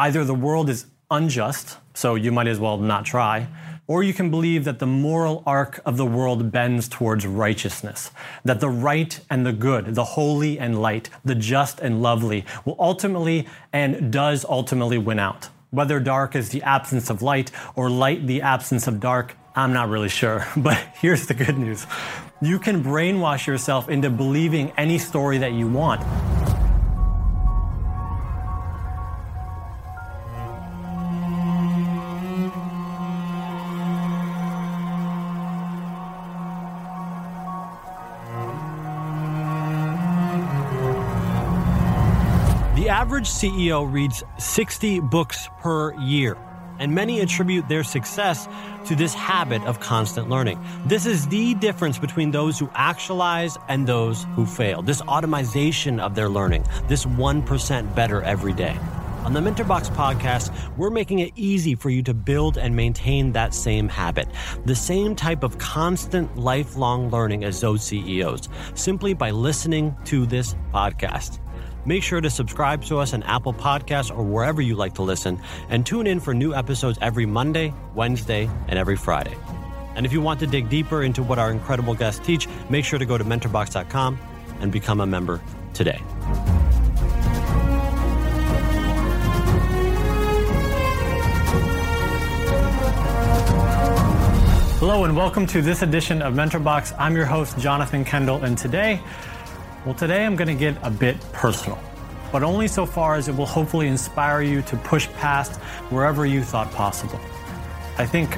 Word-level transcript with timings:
Either 0.00 0.24
the 0.24 0.34
world 0.34 0.70
is 0.70 0.86
unjust, 1.10 1.76
so 1.92 2.14
you 2.14 2.32
might 2.32 2.46
as 2.46 2.58
well 2.58 2.78
not 2.78 3.04
try, 3.04 3.46
or 3.86 4.02
you 4.02 4.14
can 4.14 4.30
believe 4.30 4.64
that 4.64 4.78
the 4.78 4.86
moral 4.86 5.42
arc 5.44 5.78
of 5.84 5.98
the 5.98 6.06
world 6.06 6.50
bends 6.50 6.88
towards 6.88 7.26
righteousness, 7.26 8.10
that 8.42 8.60
the 8.60 8.68
right 8.70 9.20
and 9.28 9.44
the 9.44 9.52
good, 9.52 9.94
the 9.94 10.16
holy 10.16 10.58
and 10.58 10.80
light, 10.80 11.10
the 11.22 11.34
just 11.34 11.80
and 11.80 12.00
lovely 12.00 12.46
will 12.64 12.76
ultimately 12.78 13.46
and 13.74 14.10
does 14.10 14.42
ultimately 14.48 14.96
win 14.96 15.18
out. 15.18 15.50
Whether 15.68 16.00
dark 16.00 16.34
is 16.34 16.48
the 16.48 16.62
absence 16.62 17.10
of 17.10 17.20
light 17.20 17.50
or 17.76 17.90
light 17.90 18.26
the 18.26 18.40
absence 18.40 18.86
of 18.86 19.00
dark, 19.00 19.36
I'm 19.54 19.74
not 19.74 19.90
really 19.90 20.08
sure. 20.08 20.46
But 20.56 20.78
here's 20.94 21.26
the 21.26 21.34
good 21.34 21.58
news 21.58 21.86
you 22.40 22.58
can 22.58 22.82
brainwash 22.82 23.46
yourself 23.46 23.90
into 23.90 24.08
believing 24.08 24.72
any 24.78 24.96
story 24.96 25.36
that 25.36 25.52
you 25.52 25.68
want. 25.68 26.00
Average 42.88 43.28
CEO 43.28 43.90
reads 43.90 44.22
60 44.38 45.00
books 45.00 45.48
per 45.60 45.92
year, 46.00 46.36
and 46.78 46.94
many 46.94 47.20
attribute 47.20 47.68
their 47.68 47.84
success 47.84 48.48
to 48.86 48.96
this 48.96 49.12
habit 49.12 49.62
of 49.64 49.80
constant 49.80 50.30
learning. 50.30 50.58
This 50.86 51.04
is 51.04 51.26
the 51.28 51.54
difference 51.54 51.98
between 51.98 52.30
those 52.30 52.58
who 52.58 52.70
actualize 52.74 53.58
and 53.68 53.86
those 53.86 54.24
who 54.34 54.46
fail. 54.46 54.82
This 54.82 55.02
automation 55.02 56.00
of 56.00 56.14
their 56.14 56.28
learning, 56.28 56.64
this 56.88 57.04
1% 57.04 57.94
better 57.94 58.22
every 58.22 58.54
day. 58.54 58.78
On 59.24 59.34
the 59.34 59.40
Mentorbox 59.40 59.90
podcast, 59.90 60.50
we're 60.78 60.88
making 60.88 61.18
it 61.18 61.32
easy 61.36 61.74
for 61.74 61.90
you 61.90 62.02
to 62.04 62.14
build 62.14 62.56
and 62.56 62.74
maintain 62.74 63.32
that 63.32 63.52
same 63.52 63.86
habit, 63.86 64.26
the 64.64 64.74
same 64.74 65.14
type 65.14 65.42
of 65.42 65.58
constant 65.58 66.38
lifelong 66.38 67.10
learning 67.10 67.44
as 67.44 67.60
those 67.60 67.84
CEOs, 67.84 68.48
simply 68.74 69.12
by 69.12 69.30
listening 69.30 69.94
to 70.06 70.24
this 70.24 70.54
podcast. 70.72 71.38
Make 71.84 72.02
sure 72.02 72.20
to 72.20 72.28
subscribe 72.28 72.84
to 72.84 72.98
us 72.98 73.14
on 73.14 73.22
Apple 73.22 73.54
Podcasts 73.54 74.10
or 74.16 74.22
wherever 74.22 74.60
you 74.60 74.74
like 74.74 74.94
to 74.94 75.02
listen, 75.02 75.40
and 75.70 75.86
tune 75.86 76.06
in 76.06 76.20
for 76.20 76.34
new 76.34 76.54
episodes 76.54 76.98
every 77.00 77.24
Monday, 77.24 77.72
Wednesday, 77.94 78.50
and 78.68 78.78
every 78.78 78.96
Friday. 78.96 79.36
And 79.94 80.04
if 80.04 80.12
you 80.12 80.20
want 80.20 80.40
to 80.40 80.46
dig 80.46 80.68
deeper 80.68 81.02
into 81.02 81.22
what 81.22 81.38
our 81.38 81.50
incredible 81.50 81.94
guests 81.94 82.24
teach, 82.24 82.46
make 82.68 82.84
sure 82.84 82.98
to 82.98 83.06
go 83.06 83.16
to 83.16 83.24
mentorbox.com 83.24 84.18
and 84.60 84.70
become 84.70 85.00
a 85.00 85.06
member 85.06 85.40
today. 85.72 86.00
Hello, 94.80 95.04
and 95.04 95.14
welcome 95.14 95.46
to 95.46 95.60
this 95.60 95.82
edition 95.82 96.22
of 96.22 96.32
MentorBox. 96.32 96.94
I'm 96.98 97.14
your 97.14 97.26
host, 97.26 97.58
Jonathan 97.58 98.02
Kendall, 98.02 98.44
and 98.44 98.56
today 98.56 99.02
well, 99.84 99.94
today 99.94 100.26
I'm 100.26 100.36
going 100.36 100.48
to 100.48 100.54
get 100.54 100.76
a 100.82 100.90
bit 100.90 101.18
personal, 101.32 101.78
but 102.32 102.42
only 102.42 102.68
so 102.68 102.84
far 102.84 103.14
as 103.14 103.28
it 103.28 103.36
will 103.36 103.46
hopefully 103.46 103.88
inspire 103.88 104.42
you 104.42 104.60
to 104.62 104.76
push 104.76 105.08
past 105.14 105.58
wherever 105.90 106.26
you 106.26 106.42
thought 106.42 106.70
possible. 106.72 107.18
I 107.96 108.04
think, 108.04 108.36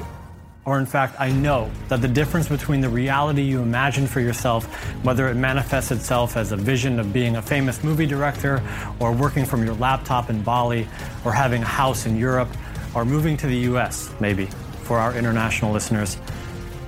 or 0.64 0.78
in 0.78 0.86
fact, 0.86 1.16
I 1.18 1.32
know 1.32 1.68
that 1.88 2.00
the 2.00 2.06
difference 2.06 2.48
between 2.48 2.80
the 2.80 2.88
reality 2.88 3.42
you 3.42 3.60
imagine 3.60 4.06
for 4.06 4.20
yourself, 4.20 4.66
whether 5.04 5.28
it 5.28 5.34
manifests 5.34 5.90
itself 5.90 6.36
as 6.36 6.52
a 6.52 6.56
vision 6.56 7.00
of 7.00 7.12
being 7.12 7.34
a 7.34 7.42
famous 7.42 7.82
movie 7.82 8.06
director, 8.06 8.62
or 9.00 9.10
working 9.10 9.44
from 9.44 9.64
your 9.64 9.74
laptop 9.74 10.30
in 10.30 10.42
Bali, 10.44 10.86
or 11.24 11.32
having 11.32 11.62
a 11.62 11.66
house 11.66 12.06
in 12.06 12.16
Europe, 12.16 12.50
or 12.94 13.04
moving 13.04 13.36
to 13.38 13.48
the 13.48 13.56
US, 13.72 14.14
maybe, 14.20 14.46
for 14.84 14.98
our 14.98 15.16
international 15.16 15.72
listeners, 15.72 16.18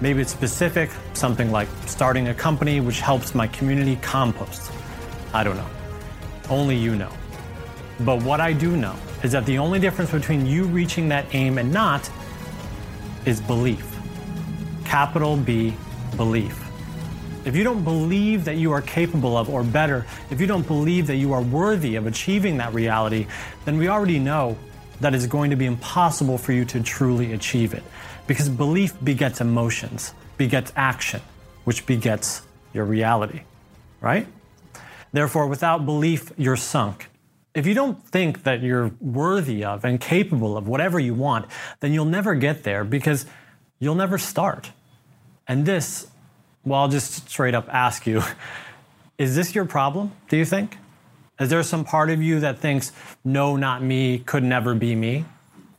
Maybe 0.00 0.20
it's 0.22 0.32
specific, 0.32 0.90
something 1.12 1.50
like 1.50 1.68
starting 1.86 2.28
a 2.28 2.34
company 2.34 2.80
which 2.80 3.00
helps 3.00 3.34
my 3.34 3.46
community 3.46 3.96
compost. 3.96 4.70
I 5.32 5.44
don't 5.44 5.56
know. 5.56 5.70
Only 6.50 6.76
you 6.76 6.94
know. 6.94 7.12
But 8.00 8.22
what 8.22 8.40
I 8.40 8.52
do 8.52 8.76
know 8.76 8.96
is 9.22 9.32
that 9.32 9.46
the 9.46 9.58
only 9.58 9.78
difference 9.78 10.10
between 10.10 10.46
you 10.46 10.64
reaching 10.64 11.08
that 11.08 11.32
aim 11.34 11.58
and 11.58 11.72
not 11.72 12.10
is 13.24 13.40
belief. 13.40 13.90
Capital 14.84 15.36
B, 15.36 15.74
belief. 16.16 16.60
If 17.44 17.54
you 17.54 17.62
don't 17.62 17.84
believe 17.84 18.44
that 18.46 18.56
you 18.56 18.72
are 18.72 18.80
capable 18.82 19.36
of, 19.36 19.50
or 19.50 19.62
better, 19.62 20.06
if 20.30 20.40
you 20.40 20.46
don't 20.46 20.66
believe 20.66 21.06
that 21.06 21.16
you 21.16 21.32
are 21.32 21.42
worthy 21.42 21.96
of 21.96 22.06
achieving 22.06 22.56
that 22.56 22.72
reality, 22.72 23.26
then 23.64 23.76
we 23.76 23.88
already 23.88 24.18
know 24.18 24.56
that 25.00 25.14
it's 25.14 25.26
going 25.26 25.50
to 25.50 25.56
be 25.56 25.66
impossible 25.66 26.38
for 26.38 26.52
you 26.52 26.64
to 26.64 26.82
truly 26.82 27.32
achieve 27.32 27.74
it. 27.74 27.82
Because 28.26 28.48
belief 28.48 28.94
begets 29.02 29.40
emotions, 29.40 30.14
begets 30.36 30.72
action, 30.76 31.20
which 31.64 31.86
begets 31.86 32.42
your 32.72 32.84
reality, 32.84 33.42
right? 34.00 34.26
Therefore, 35.12 35.46
without 35.46 35.84
belief, 35.84 36.32
you're 36.36 36.56
sunk. 36.56 37.08
If 37.54 37.66
you 37.66 37.74
don't 37.74 38.04
think 38.08 38.42
that 38.42 38.62
you're 38.62 38.90
worthy 39.00 39.64
of 39.64 39.84
and 39.84 40.00
capable 40.00 40.56
of 40.56 40.66
whatever 40.66 40.98
you 40.98 41.14
want, 41.14 41.46
then 41.80 41.92
you'll 41.92 42.04
never 42.04 42.34
get 42.34 42.64
there 42.64 42.82
because 42.82 43.26
you'll 43.78 43.94
never 43.94 44.18
start. 44.18 44.72
And 45.46 45.64
this, 45.64 46.08
well, 46.64 46.80
I'll 46.80 46.88
just 46.88 47.28
straight 47.28 47.54
up 47.54 47.68
ask 47.72 48.06
you 48.06 48.22
is 49.18 49.36
this 49.36 49.54
your 49.54 49.64
problem, 49.64 50.10
do 50.28 50.36
you 50.36 50.44
think? 50.44 50.78
Is 51.38 51.50
there 51.50 51.62
some 51.62 51.84
part 51.84 52.10
of 52.10 52.22
you 52.22 52.40
that 52.40 52.58
thinks, 52.58 52.90
no, 53.24 53.56
not 53.56 53.82
me, 53.82 54.18
could 54.18 54.42
never 54.42 54.74
be 54.74 54.96
me? 54.96 55.24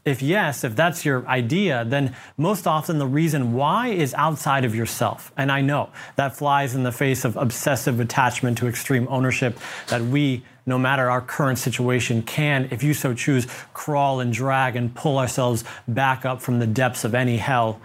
If 0.06 0.22
yes, 0.22 0.64
if 0.64 0.76
that's 0.76 1.04
your 1.04 1.28
idea, 1.28 1.84
then 1.84 2.16
most 2.38 2.68
often 2.68 3.00
the 3.00 3.08
reason 3.08 3.54
why 3.54 3.88
is 3.88 4.14
outside 4.14 4.64
of 4.64 4.76
yourself. 4.76 5.32
And 5.36 5.52
I 5.52 5.62
know 5.62 5.90
that 6.16 6.38
flies 6.38 6.76
in 6.76 6.84
the 6.84 6.92
face 6.92 7.26
of 7.26 7.36
obsessive 7.36 8.00
attachment 8.00 8.60
to 8.60 8.68
extreme 8.68 9.08
ownership 9.10 9.58
that 9.88 10.02
we, 10.02 10.44
no 10.68 10.78
matter 10.78 11.10
our 11.10 11.22
current 11.22 11.58
situation, 11.58 12.22
can, 12.22 12.68
if 12.70 12.84
you 12.84 12.94
so 12.94 13.16
choose, 13.16 13.48
crawl 13.74 14.20
and 14.20 14.32
drag 14.32 14.76
and 14.76 14.94
pull 14.94 15.18
ourselves 15.18 15.64
back 15.88 16.24
up 16.24 16.40
from 16.40 16.60
the 16.60 16.68
depths 16.68 17.04
of 17.04 17.16
any 17.16 17.38
hell. 17.38 17.82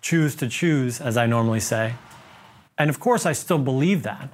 Choose 0.00 0.34
to 0.36 0.48
choose, 0.48 1.02
as 1.02 1.18
I 1.18 1.26
normally 1.26 1.60
say. 1.60 1.96
And 2.78 2.88
of 2.88 2.98
course, 2.98 3.26
I 3.26 3.32
still 3.32 3.58
believe 3.58 4.04
that. 4.04 4.32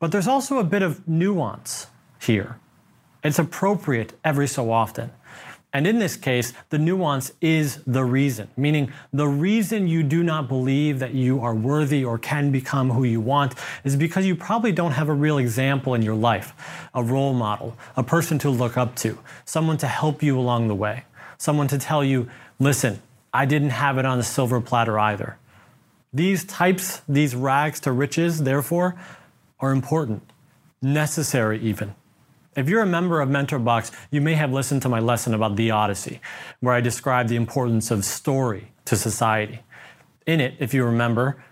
But 0.00 0.10
there's 0.10 0.26
also 0.26 0.58
a 0.58 0.64
bit 0.64 0.82
of 0.82 1.06
nuance 1.06 1.86
here. 2.20 2.58
It's 3.22 3.38
appropriate 3.38 4.14
every 4.24 4.48
so 4.48 4.72
often. 4.72 5.12
And 5.74 5.86
in 5.86 5.98
this 5.98 6.16
case, 6.16 6.52
the 6.68 6.78
nuance 6.78 7.32
is 7.40 7.82
the 7.86 8.04
reason, 8.04 8.48
meaning 8.58 8.92
the 9.12 9.26
reason 9.26 9.88
you 9.88 10.02
do 10.02 10.22
not 10.22 10.46
believe 10.46 10.98
that 10.98 11.14
you 11.14 11.40
are 11.40 11.54
worthy 11.54 12.04
or 12.04 12.18
can 12.18 12.50
become 12.52 12.90
who 12.90 13.04
you 13.04 13.22
want 13.22 13.54
is 13.82 13.96
because 13.96 14.26
you 14.26 14.36
probably 14.36 14.72
don't 14.72 14.92
have 14.92 15.08
a 15.08 15.14
real 15.14 15.38
example 15.38 15.94
in 15.94 16.02
your 16.02 16.14
life, 16.14 16.52
a 16.94 17.02
role 17.02 17.32
model, 17.32 17.74
a 17.96 18.02
person 18.02 18.38
to 18.40 18.50
look 18.50 18.76
up 18.76 18.94
to, 18.96 19.18
someone 19.46 19.78
to 19.78 19.86
help 19.86 20.22
you 20.22 20.38
along 20.38 20.68
the 20.68 20.74
way, 20.74 21.04
someone 21.38 21.68
to 21.68 21.78
tell 21.78 22.04
you, 22.04 22.28
listen, 22.58 23.00
I 23.32 23.46
didn't 23.46 23.70
have 23.70 23.96
it 23.96 24.04
on 24.04 24.18
a 24.18 24.22
silver 24.22 24.60
platter 24.60 24.98
either. 24.98 25.38
These 26.12 26.44
types, 26.44 27.00
these 27.08 27.34
rags 27.34 27.80
to 27.80 27.92
riches, 27.92 28.42
therefore, 28.42 29.00
are 29.58 29.72
important, 29.72 30.30
necessary 30.82 31.58
even. 31.60 31.94
If 32.54 32.68
you're 32.68 32.82
a 32.82 32.86
member 32.86 33.22
of 33.22 33.30
MentorBox, 33.30 33.92
you 34.10 34.20
may 34.20 34.34
have 34.34 34.52
listened 34.52 34.82
to 34.82 34.88
my 34.90 35.00
lesson 35.00 35.32
about 35.32 35.56
the 35.56 35.70
Odyssey, 35.70 36.20
where 36.60 36.74
I 36.74 36.82
describe 36.82 37.28
the 37.28 37.36
importance 37.36 37.90
of 37.90 38.04
story 38.04 38.72
to 38.84 38.94
society. 38.94 39.60
In 40.26 40.38
it, 40.38 40.54
if 40.58 40.74
you 40.74 40.84
remember, 40.84 41.42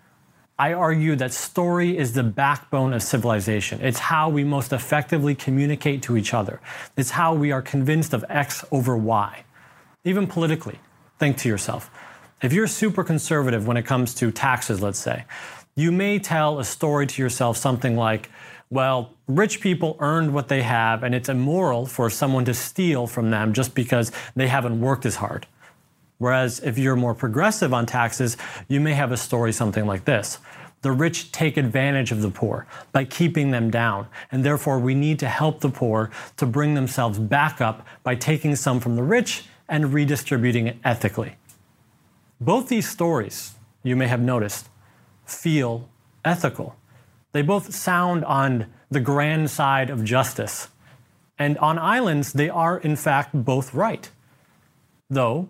I 0.59 0.75
argue 0.75 1.17
that 1.17 1.33
story 1.33 1.97
is 1.97 2.13
the 2.13 2.23
backbone 2.23 2.93
of 2.93 3.03
civilization. 3.03 3.81
It's 3.81 3.99
how 3.99 4.29
we 4.29 4.45
most 4.45 4.75
effectively 4.75 5.35
communicate 5.35 6.03
to 6.03 6.19
each 6.19 6.35
other. 6.35 6.61
It's 6.99 7.13
how 7.13 7.35
we 7.35 7.51
are 7.51 7.63
convinced 7.63 8.13
of 8.13 8.23
X 8.29 8.63
over 8.71 8.95
Y. 8.95 9.45
Even 10.05 10.27
politically, 10.27 10.81
think 11.19 11.39
to 11.39 11.49
yourself. 11.49 11.91
If 12.43 12.53
you're 12.53 12.67
super 12.67 13.05
conservative 13.05 13.67
when 13.67 13.79
it 13.79 13.87
comes 13.87 14.13
to 14.17 14.31
taxes, 14.31 14.83
let's 14.83 14.99
say, 14.99 15.25
you 15.77 15.93
may 15.93 16.19
tell 16.19 16.59
a 16.59 16.65
story 16.65 17.07
to 17.07 17.23
yourself 17.23 17.57
something 17.57 17.97
like, 17.97 18.29
well, 18.71 19.15
rich 19.27 19.61
people 19.61 19.97
earned 19.99 20.33
what 20.33 20.49
they 20.49 20.63
have, 20.63 21.03
and 21.03 21.13
it's 21.15 21.29
immoral 21.29 21.87
for 21.87 22.09
someone 22.09 22.45
to 22.45 22.55
steal 22.55 23.09
from 23.09 23.31
them 23.31 23.53
just 23.53 23.75
because 23.75 24.13
they 24.37 24.47
haven't 24.47 24.81
worked 24.81 25.05
as 25.05 25.17
hard. 25.17 25.47
Whereas 26.19 26.61
if 26.61 26.79
you're 26.79 26.97
more 26.97 27.15
progressive 27.15 27.75
on 27.75 27.87
taxes, 27.87 28.37
you 28.69 28.79
may 28.79 28.95
have 28.95 29.11
a 29.11 29.17
story 29.17 29.53
something 29.53 29.87
like 29.87 30.05
this. 30.05 30.39
The 30.83 30.93
rich 30.93 31.33
take 31.33 31.57
advantage 31.57 32.13
of 32.13 32.23
the 32.23 32.31
poor 32.31 32.67
by 32.93 33.05
keeping 33.05 33.51
them 33.51 33.71
down, 33.71 34.07
and 34.31 34.45
therefore 34.45 34.79
we 34.79 34.95
need 34.95 35.19
to 35.19 35.29
help 35.29 35.61
the 35.61 35.69
poor 35.69 36.11
to 36.37 36.47
bring 36.47 36.75
themselves 36.75 37.19
back 37.19 37.61
up 37.61 37.87
by 38.03 38.15
taking 38.15 38.55
some 38.55 38.81
from 38.81 38.97
the 38.97 39.03
rich 39.03 39.45
and 39.69 39.93
redistributing 39.93 40.69
it 40.69 40.77
ethically. 40.85 41.37
Both 42.41 42.69
these 42.69 42.89
stories, 42.89 43.55
you 43.83 43.97
may 43.97 44.07
have 44.07 44.21
noticed, 44.21 44.69
feel 45.27 45.89
ethical. 46.25 46.77
They 47.33 47.43
both 47.43 47.75
sound 47.75 48.25
on 48.25 48.67
the 48.91 49.01
grand 49.01 49.51
side 49.51 49.91
of 49.91 50.05
justice. 50.05 50.69
And 51.39 51.57
on 51.59 51.79
islands, 51.79 52.33
they 52.33 52.49
are 52.49 52.79
in 52.79 52.97
fact 52.97 53.31
both 53.33 53.73
right. 53.73 54.11
Though, 55.09 55.49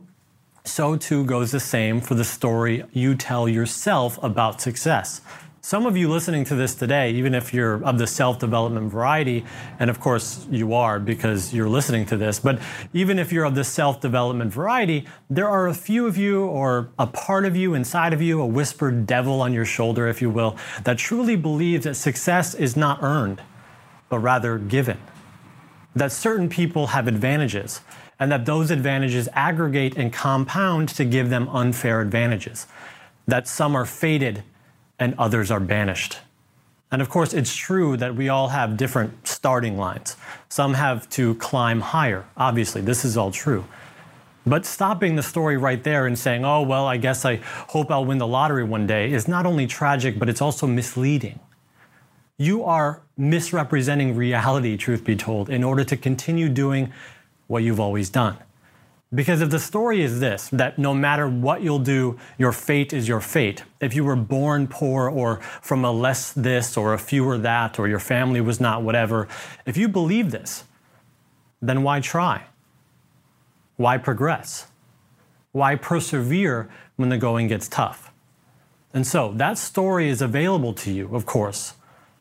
so 0.65 0.97
too 0.97 1.25
goes 1.25 1.53
the 1.53 1.61
same 1.61 2.01
for 2.01 2.15
the 2.15 2.25
story 2.25 2.85
you 2.93 3.15
tell 3.15 3.49
yourself 3.49 4.19
about 4.23 4.61
success. 4.61 5.21
Some 5.63 5.85
of 5.85 5.95
you 5.95 6.09
listening 6.09 6.45
to 6.45 6.55
this 6.55 6.75
today, 6.75 7.11
even 7.11 7.35
if 7.35 7.53
you're 7.53 7.85
of 7.85 7.99
the 7.99 8.07
self 8.07 8.39
development 8.39 8.91
variety, 8.91 9.45
and 9.79 9.91
of 9.91 10.01
course 10.01 10.47
you 10.51 10.73
are 10.73 10.99
because 10.99 11.53
you're 11.53 11.69
listening 11.69 12.07
to 12.07 12.17
this, 12.17 12.41
but 12.41 12.59
even 12.95 13.19
if 13.19 13.31
you're 13.31 13.45
of 13.45 13.55
the 13.55 13.65
self 13.65 14.01
development 14.01 14.55
variety, 14.55 15.07
there 15.29 15.51
are 15.51 15.69
a 15.69 15.75
few 15.75 16.07
of 16.07 16.17
you 16.17 16.47
or 16.47 16.89
a 16.99 17.07
part 17.07 17.45
of 17.45 17.57
you 17.57 17.75
inside 17.75 18.15
of 18.15 18.23
you, 18.23 18.41
a 18.41 18.47
whispered 18.47 19.07
devil 19.07 19.43
on 19.43 19.53
your 19.53 19.67
shoulder, 19.67 20.09
if 20.09 20.23
you 20.23 20.31
will, 20.31 20.57
that 20.85 20.97
truly 20.97 21.37
believes 21.37 21.85
that 21.85 21.95
success 21.95 22.55
is 22.55 22.75
not 22.75 23.03
earned, 23.03 23.43
but 24.09 24.21
rather 24.21 24.57
given. 24.57 24.97
That 25.95 26.11
certain 26.11 26.49
people 26.49 26.87
have 26.89 27.07
advantages, 27.07 27.83
and 28.19 28.33
that 28.33 28.47
those 28.47 28.71
advantages 28.71 29.29
aggregate 29.35 29.95
and 29.99 30.11
compound 30.11 30.89
to 30.91 31.05
give 31.05 31.29
them 31.29 31.51
unfair 31.51 32.01
advantages. 32.01 32.67
That 33.27 33.47
some 33.47 33.77
are 33.77 33.85
fated 33.85 34.43
and 35.01 35.15
others 35.19 35.51
are 35.51 35.59
banished. 35.59 36.19
And 36.93 37.01
of 37.01 37.09
course, 37.09 37.33
it's 37.33 37.55
true 37.55 37.97
that 37.97 38.15
we 38.15 38.29
all 38.29 38.49
have 38.49 38.77
different 38.77 39.27
starting 39.27 39.77
lines. 39.77 40.17
Some 40.49 40.75
have 40.75 41.09
to 41.11 41.35
climb 41.37 41.81
higher. 41.81 42.27
Obviously, 42.37 42.81
this 42.83 43.05
is 43.05 43.17
all 43.17 43.31
true. 43.31 43.65
But 44.47 44.67
stopping 44.67 45.17
the 45.17 45.23
story 45.23 45.57
right 45.57 45.83
there 45.83 46.07
and 46.07 46.19
saying, 46.19 46.45
oh, 46.45 46.63
well, 46.63 46.87
I 46.87 46.97
guess 46.97 47.25
I 47.25 47.37
hope 47.69 47.91
I'll 47.91 48.05
win 48.05 48.19
the 48.19 48.27
lottery 48.27 48.65
one 48.65 48.87
day 48.87 49.13
is 49.13 49.29
not 49.29 49.47
only 49.47 49.67
tragic, 49.67 50.19
but 50.19 50.29
it's 50.29 50.41
also 50.41 50.67
misleading. 50.67 51.39
You 52.37 52.65
are 52.65 53.03
misrepresenting 53.17 54.17
reality, 54.17 54.77
truth 54.77 55.05
be 55.05 55.15
told, 55.15 55.51
in 55.51 55.63
order 55.63 55.85
to 55.85 55.97
continue 55.97 56.49
doing 56.49 56.93
what 57.47 57.63
you've 57.63 57.81
always 57.81 58.09
done. 58.11 58.39
Because 59.13 59.41
if 59.41 59.51
the 59.51 59.59
story 59.59 60.03
is 60.03 60.21
this, 60.21 60.49
that 60.51 60.79
no 60.79 60.95
matter 60.95 61.29
what 61.29 61.63
you'll 61.63 61.81
do, 61.81 62.17
your 62.39 62.53
fate 62.53 62.93
is 62.93 63.09
your 63.09 63.21
fate. 63.21 63.65
If 63.81 63.95
you 63.95 64.05
were 64.05 64.15
born 64.15 64.69
poor 64.69 65.09
or 65.09 65.41
from 65.61 65.85
a 65.85 65.91
less 65.91 66.33
this 66.33 66.77
or 66.77 66.95
a 66.95 66.99
fewer 66.99 67.37
that 67.39 67.79
or 67.81 67.89
your 67.89 67.99
family 67.99 68.41
was 68.41 68.61
not 68.61 68.83
whatever, 68.83 69.27
if 69.67 69.77
you 69.77 69.89
believe 69.89 70.31
this, 70.31 70.65
then 71.61 71.83
why 71.83 72.01
try? 72.01 72.45
Why 73.77 73.99
progress? 73.99 74.69
Why 75.51 75.75
persevere 75.75 76.71
when 76.95 77.09
the 77.09 77.19
going 77.19 77.49
gets 77.49 77.67
tough? 77.67 78.13
And 78.95 79.05
so 79.05 79.33
that 79.37 79.59
story 79.59 80.09
is 80.09 80.23
available 80.23 80.73
to 80.75 80.93
you, 80.93 81.15
of 81.15 81.27
course. 81.27 81.75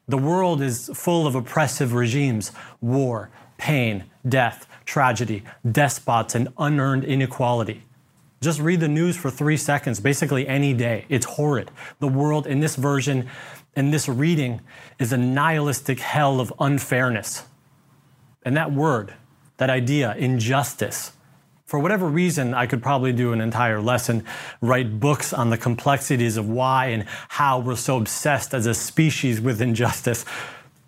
The 0.07 0.17
world 0.17 0.59
is 0.59 0.89
full 0.95 1.27
of 1.27 1.35
oppressive 1.35 1.93
regimes, 1.93 2.51
war, 2.81 3.29
pain, 3.59 4.05
death, 4.27 4.67
tragedy, 4.85 5.43
despots, 5.71 6.33
and 6.33 6.47
unearned 6.57 7.03
inequality. 7.03 7.83
Just 8.41 8.59
read 8.59 8.79
the 8.79 8.87
news 8.87 9.15
for 9.15 9.29
three 9.29 9.57
seconds, 9.57 9.99
basically 9.99 10.47
any 10.47 10.73
day. 10.73 11.05
It's 11.09 11.25
horrid. 11.25 11.69
The 11.99 12.07
world 12.07 12.47
in 12.47 12.61
this 12.61 12.75
version, 12.75 13.29
in 13.75 13.91
this 13.91 14.09
reading, 14.09 14.61
is 14.97 15.13
a 15.13 15.17
nihilistic 15.17 15.99
hell 15.99 16.39
of 16.39 16.51
unfairness. 16.59 17.43
And 18.43 18.57
that 18.57 18.71
word, 18.71 19.13
that 19.57 19.69
idea, 19.69 20.15
injustice, 20.17 21.11
for 21.69 21.77
whatever 21.77 22.07
reason, 22.07 22.55
I 22.55 22.65
could 22.65 22.81
probably 22.81 23.13
do 23.13 23.31
an 23.31 23.41
entire 23.41 23.79
lesson, 23.79 24.25
write 24.59 24.99
books 24.99 25.33
on 25.33 25.51
the 25.51 25.57
complexities 25.57 26.35
of 26.35 26.49
why 26.49 26.87
and 26.87 27.05
how 27.27 27.59
we're 27.59 27.75
so 27.75 27.97
obsessed 27.97 28.55
as 28.55 28.65
a 28.65 28.73
species 28.73 29.39
with 29.39 29.61
injustice. 29.61 30.25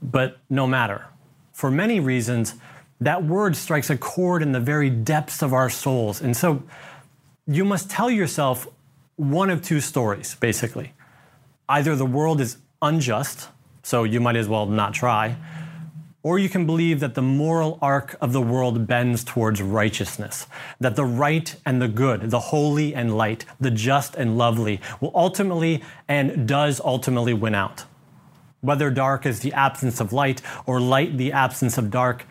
But 0.01 0.39
no 0.49 0.65
matter. 0.65 1.05
For 1.61 1.69
many 1.69 1.99
reasons, 1.99 2.55
that 3.01 3.23
word 3.23 3.55
strikes 3.55 3.91
a 3.91 3.95
chord 3.95 4.41
in 4.41 4.51
the 4.51 4.59
very 4.59 4.89
depths 4.89 5.43
of 5.43 5.53
our 5.53 5.69
souls. 5.69 6.19
And 6.19 6.35
so 6.35 6.63
you 7.45 7.63
must 7.63 7.87
tell 7.87 8.09
yourself 8.09 8.67
one 9.15 9.51
of 9.51 9.61
two 9.61 9.79
stories, 9.79 10.33
basically. 10.33 10.93
Either 11.69 11.95
the 11.95 12.03
world 12.03 12.41
is 12.41 12.57
unjust, 12.81 13.49
so 13.83 14.05
you 14.05 14.19
might 14.19 14.37
as 14.37 14.47
well 14.47 14.65
not 14.65 14.95
try, 14.95 15.35
or 16.23 16.39
you 16.39 16.49
can 16.49 16.65
believe 16.65 16.99
that 16.99 17.13
the 17.13 17.21
moral 17.21 17.77
arc 17.79 18.17
of 18.19 18.33
the 18.33 18.41
world 18.41 18.87
bends 18.87 19.23
towards 19.23 19.61
righteousness, 19.61 20.47
that 20.79 20.95
the 20.95 21.05
right 21.05 21.55
and 21.63 21.79
the 21.79 21.87
good, 21.87 22.31
the 22.31 22.39
holy 22.39 22.95
and 22.95 23.15
light, 23.15 23.45
the 23.59 23.69
just 23.69 24.15
and 24.15 24.35
lovely 24.35 24.81
will 24.99 25.11
ultimately 25.13 25.83
and 26.07 26.47
does 26.47 26.81
ultimately 26.83 27.35
win 27.35 27.53
out. 27.53 27.83
Whether 28.61 28.91
dark 28.91 29.25
is 29.25 29.39
the 29.39 29.53
absence 29.53 29.99
of 29.99 30.13
light 30.13 30.41
or 30.65 30.79
light 30.79 31.17
the 31.17 31.31
absence 31.31 31.77
of 31.77 31.91
dark, 31.91 32.25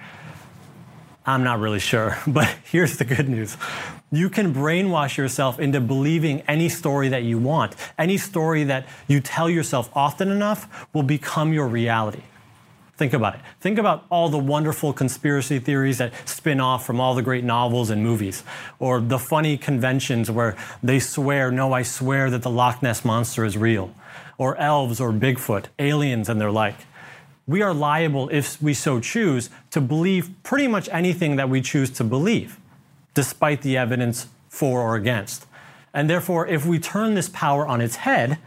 I'm 1.26 1.44
not 1.44 1.60
really 1.60 1.80
sure, 1.80 2.16
but 2.26 2.48
here's 2.64 2.96
the 2.96 3.04
good 3.04 3.28
news. 3.28 3.56
You 4.12 4.28
can 4.28 4.52
brainwash 4.52 5.16
yourself 5.16 5.60
into 5.60 5.80
believing 5.80 6.40
any 6.42 6.68
story 6.68 7.08
that 7.08 7.22
you 7.22 7.38
want. 7.38 7.76
Any 7.96 8.16
story 8.16 8.64
that 8.64 8.86
you 9.06 9.20
tell 9.20 9.48
yourself 9.48 9.88
often 9.94 10.30
enough 10.30 10.88
will 10.92 11.04
become 11.04 11.52
your 11.52 11.68
reality. 11.68 12.22
Think 12.96 13.14
about 13.14 13.36
it. 13.36 13.40
Think 13.60 13.78
about 13.78 14.04
all 14.10 14.28
the 14.28 14.38
wonderful 14.38 14.92
conspiracy 14.92 15.58
theories 15.58 15.98
that 15.98 16.12
spin 16.28 16.60
off 16.60 16.84
from 16.84 17.00
all 17.00 17.14
the 17.14 17.22
great 17.22 17.44
novels 17.44 17.88
and 17.88 18.02
movies, 18.02 18.44
or 18.78 19.00
the 19.00 19.18
funny 19.18 19.56
conventions 19.56 20.30
where 20.30 20.54
they 20.82 20.98
swear, 20.98 21.50
no, 21.50 21.72
I 21.72 21.82
swear 21.82 22.28
that 22.28 22.42
the 22.42 22.50
Loch 22.50 22.82
Ness 22.82 23.02
Monster 23.02 23.44
is 23.46 23.56
real, 23.56 23.94
or 24.40 24.56
elves 24.56 25.00
or 25.00 25.12
Bigfoot, 25.12 25.66
aliens 25.78 26.28
and 26.28 26.40
their 26.40 26.50
like 26.50 26.76
we 27.50 27.62
are 27.62 27.74
liable, 27.74 28.28
if 28.28 28.62
we 28.62 28.72
so 28.72 29.00
choose, 29.00 29.50
to 29.72 29.80
believe 29.80 30.30
pretty 30.44 30.68
much 30.68 30.88
anything 30.92 31.34
that 31.34 31.48
we 31.48 31.60
choose 31.60 31.90
to 31.90 32.04
believe, 32.04 32.56
despite 33.12 33.62
the 33.62 33.76
evidence 33.76 34.28
for 34.48 34.80
or 34.80 34.94
against. 34.94 35.46
And 35.92 36.08
therefore, 36.08 36.46
if 36.46 36.64
we 36.64 36.78
turn 36.78 37.14
this 37.14 37.28
power 37.28 37.66
on 37.66 37.80
its 37.80 37.96
head, 37.96 38.38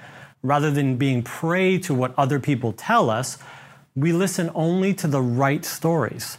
rather 0.41 0.71
than 0.71 0.95
being 0.95 1.21
prey 1.21 1.77
to 1.79 1.93
what 1.93 2.13
other 2.17 2.39
people 2.39 2.71
tell 2.71 3.09
us, 3.09 3.37
we 3.93 4.13
listen 4.13 4.49
only 4.55 4.93
to 4.93 5.07
the 5.07 5.21
right 5.21 5.65
stories, 5.65 6.37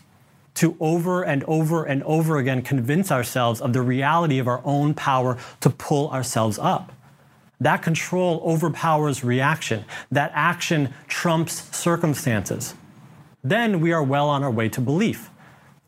to 0.55 0.75
over 0.81 1.23
and 1.23 1.45
over 1.45 1.85
and 1.85 2.03
over 2.05 2.39
again 2.39 2.63
convince 2.63 3.13
ourselves 3.13 3.61
of 3.61 3.75
the 3.75 3.83
reality 3.83 4.39
of 4.39 4.49
our 4.49 4.63
own 4.65 4.95
power 4.95 5.37
to 5.61 5.69
pull 5.69 6.09
ourselves 6.09 6.59
up. 6.59 6.94
That 7.65 7.81
control 7.81 8.43
overpowers 8.45 9.25
reaction. 9.25 9.87
That 10.13 10.31
action 10.35 10.93
trumps 11.09 11.75
circumstances. 11.75 12.75
Then 13.43 13.81
we 13.81 13.91
are 13.91 14.03
well 14.03 14.29
on 14.29 14.43
our 14.43 14.51
way 14.51 14.69
to 14.69 14.83
belief. 14.83 15.31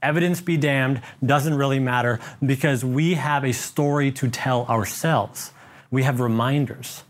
Evidence 0.00 0.40
be 0.40 0.56
damned 0.56 1.02
doesn't 1.23 1.52
really 1.52 1.78
matter 1.78 2.19
because 2.44 2.82
we 2.82 3.12
have 3.12 3.44
a 3.44 3.52
story 3.52 4.11
to 4.12 4.30
tell 4.30 4.64
ourselves. 4.68 5.52
We 5.90 6.04
have 6.04 6.18
reminders. 6.18 7.04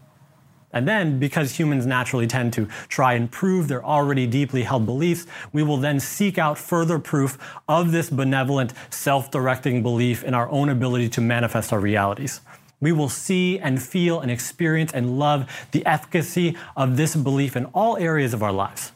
And 0.73 0.88
then, 0.88 1.20
because 1.20 1.56
humans 1.56 1.87
naturally 1.87 2.26
tend 2.26 2.52
to 2.54 2.66
try 2.88 3.14
and 3.14 3.30
prove 3.30 3.68
their 3.68 3.85
already 3.85 4.26
deeply 4.26 4.64
held 4.64 4.85
beliefs, 4.85 5.28
we 5.52 5.62
will 5.62 5.76
then 5.76 6.00
seek 6.00 6.38
out 6.38 6.58
further 6.58 6.99
proof 6.99 7.38
of 7.68 7.92
this 7.92 8.11
benevolent, 8.11 8.73
self 8.90 9.30
directing 9.30 9.85
belief 9.85 10.25
in 10.25 10.35
our 10.35 10.49
own 10.50 10.68
ability 10.68 11.08
to 11.11 11.20
manifest 11.20 11.73
our 11.73 11.78
realities 11.78 12.40
we 12.80 12.92
will 12.92 13.09
see 13.09 13.59
and 13.59 13.83
feel 13.83 14.21
and 14.21 14.30
experience 14.30 14.92
and 14.92 15.18
love 15.18 15.68
the 15.73 15.85
efficacy 15.87 16.56
of 16.76 16.97
this 16.97 17.16
belief 17.16 17.56
in 17.56 17.64
all 17.66 17.97
areas 17.97 18.35
of 18.35 18.42
our 18.42 18.52
lives. 18.52 18.92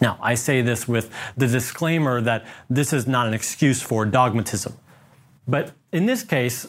Now, 0.00 0.18
I 0.20 0.34
say 0.34 0.62
this 0.62 0.86
with 0.86 1.10
the 1.36 1.46
disclaimer 1.46 2.20
that 2.20 2.46
this 2.68 2.92
is 2.92 3.06
not 3.06 3.26
an 3.26 3.34
excuse 3.34 3.80
for 3.80 4.04
dogmatism. 4.04 4.74
But 5.48 5.72
in 5.92 6.06
this 6.06 6.22
case, 6.22 6.66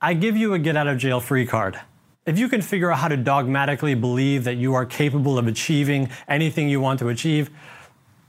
I 0.00 0.14
give 0.14 0.36
you 0.36 0.54
a 0.54 0.58
get 0.58 0.76
out 0.76 0.86
of 0.86 0.98
jail 0.98 1.20
free 1.20 1.46
card. 1.46 1.80
If 2.24 2.38
you 2.38 2.48
can 2.48 2.62
figure 2.62 2.92
out 2.92 2.98
how 2.98 3.08
to 3.08 3.16
dogmatically 3.16 3.94
believe 3.94 4.44
that 4.44 4.56
you 4.56 4.74
are 4.74 4.84
capable 4.84 5.38
of 5.38 5.46
achieving 5.46 6.10
anything 6.28 6.68
you 6.68 6.80
want 6.80 6.98
to 7.00 7.08
achieve, 7.08 7.50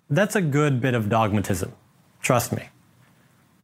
that's 0.10 0.36
a 0.36 0.42
good 0.42 0.82
bit 0.82 0.96
of 0.96 1.10
dogmatism. 1.10 1.74
Trust 2.22 2.54
me. 2.54 2.70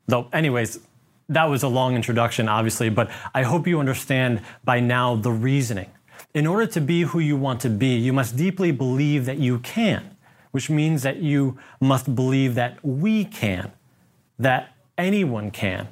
Though, 0.07 0.27
anyways, 0.33 0.79
that 1.29 1.45
was 1.45 1.63
a 1.63 1.67
long 1.67 1.95
introduction, 1.95 2.47
obviously, 2.47 2.89
but 2.89 3.09
I 3.33 3.43
hope 3.43 3.67
you 3.67 3.79
understand 3.79 4.41
by 4.63 4.79
now 4.79 5.15
the 5.15 5.31
reasoning. 5.31 5.89
In 6.33 6.45
order 6.45 6.67
to 6.67 6.81
be 6.81 7.01
who 7.01 7.19
you 7.19 7.35
want 7.37 7.61
to 7.61 7.69
be, 7.69 7.95
you 7.95 8.13
must 8.13 8.35
deeply 8.35 8.71
believe 8.71 9.25
that 9.25 9.37
you 9.37 9.59
can, 9.59 10.15
which 10.51 10.69
means 10.69 11.03
that 11.03 11.17
you 11.17 11.57
must 11.79 12.15
believe 12.15 12.55
that 12.55 12.83
we 12.83 13.25
can, 13.25 13.71
that 14.37 14.73
anyone 14.97 15.51
can. 15.51 15.87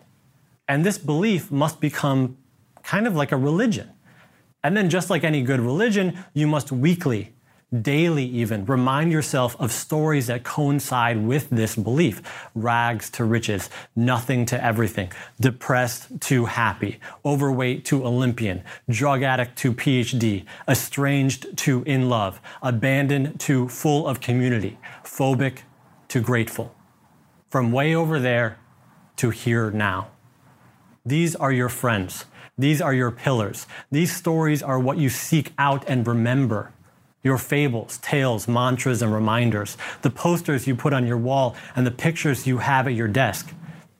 And 0.67 0.85
this 0.85 0.97
belief 0.97 1.51
must 1.51 1.79
become 1.79 2.37
kind 2.83 3.07
of 3.07 3.15
like 3.15 3.31
a 3.31 3.37
religion. 3.37 3.89
And 4.63 4.77
then, 4.77 4.89
just 4.89 5.09
like 5.09 5.23
any 5.23 5.41
good 5.41 5.59
religion, 5.59 6.23
you 6.33 6.47
must 6.47 6.71
weekly 6.71 7.33
daily 7.81 8.23
even 8.25 8.65
remind 8.65 9.11
yourself 9.11 9.55
of 9.59 9.71
stories 9.71 10.27
that 10.27 10.43
coincide 10.43 11.17
with 11.17 11.49
this 11.49 11.75
belief 11.75 12.21
rags 12.53 13.09
to 13.09 13.23
riches 13.23 13.69
nothing 13.95 14.45
to 14.45 14.63
everything 14.63 15.11
depressed 15.39 16.07
to 16.21 16.45
happy 16.45 16.99
overweight 17.25 17.83
to 17.83 18.05
olympian 18.05 18.63
drug 18.89 19.23
addict 19.23 19.57
to 19.57 19.73
phd 19.73 20.45
estranged 20.67 21.57
to 21.57 21.83
in 21.83 22.07
love 22.09 22.39
abandoned 22.61 23.39
to 23.39 23.67
full 23.67 24.07
of 24.07 24.21
community 24.21 24.77
phobic 25.03 25.59
to 26.07 26.21
grateful 26.21 26.75
from 27.49 27.71
way 27.71 27.93
over 27.93 28.19
there 28.19 28.57
to 29.15 29.29
here 29.29 29.69
now. 29.69 30.07
These 31.05 31.35
are 31.35 31.51
your 31.51 31.69
friends. 31.69 32.25
These 32.57 32.81
are 32.81 32.93
your 32.93 33.11
pillars. 33.11 33.67
These 33.91 34.15
stories 34.15 34.63
are 34.63 34.79
what 34.79 34.97
you 34.97 35.09
seek 35.09 35.53
out 35.57 35.83
and 35.87 36.07
remember. 36.07 36.71
Your 37.23 37.37
fables, 37.37 37.97
tales, 37.99 38.47
mantras, 38.47 39.01
and 39.01 39.13
reminders, 39.13 39.77
the 40.01 40.09
posters 40.09 40.67
you 40.67 40.75
put 40.75 40.93
on 40.93 41.07
your 41.07 41.17
wall, 41.17 41.55
and 41.75 41.87
the 41.87 41.91
pictures 41.91 42.45
you 42.45 42.57
have 42.57 42.85
at 42.85 42.93
your 42.93 43.07
desk. 43.07 43.53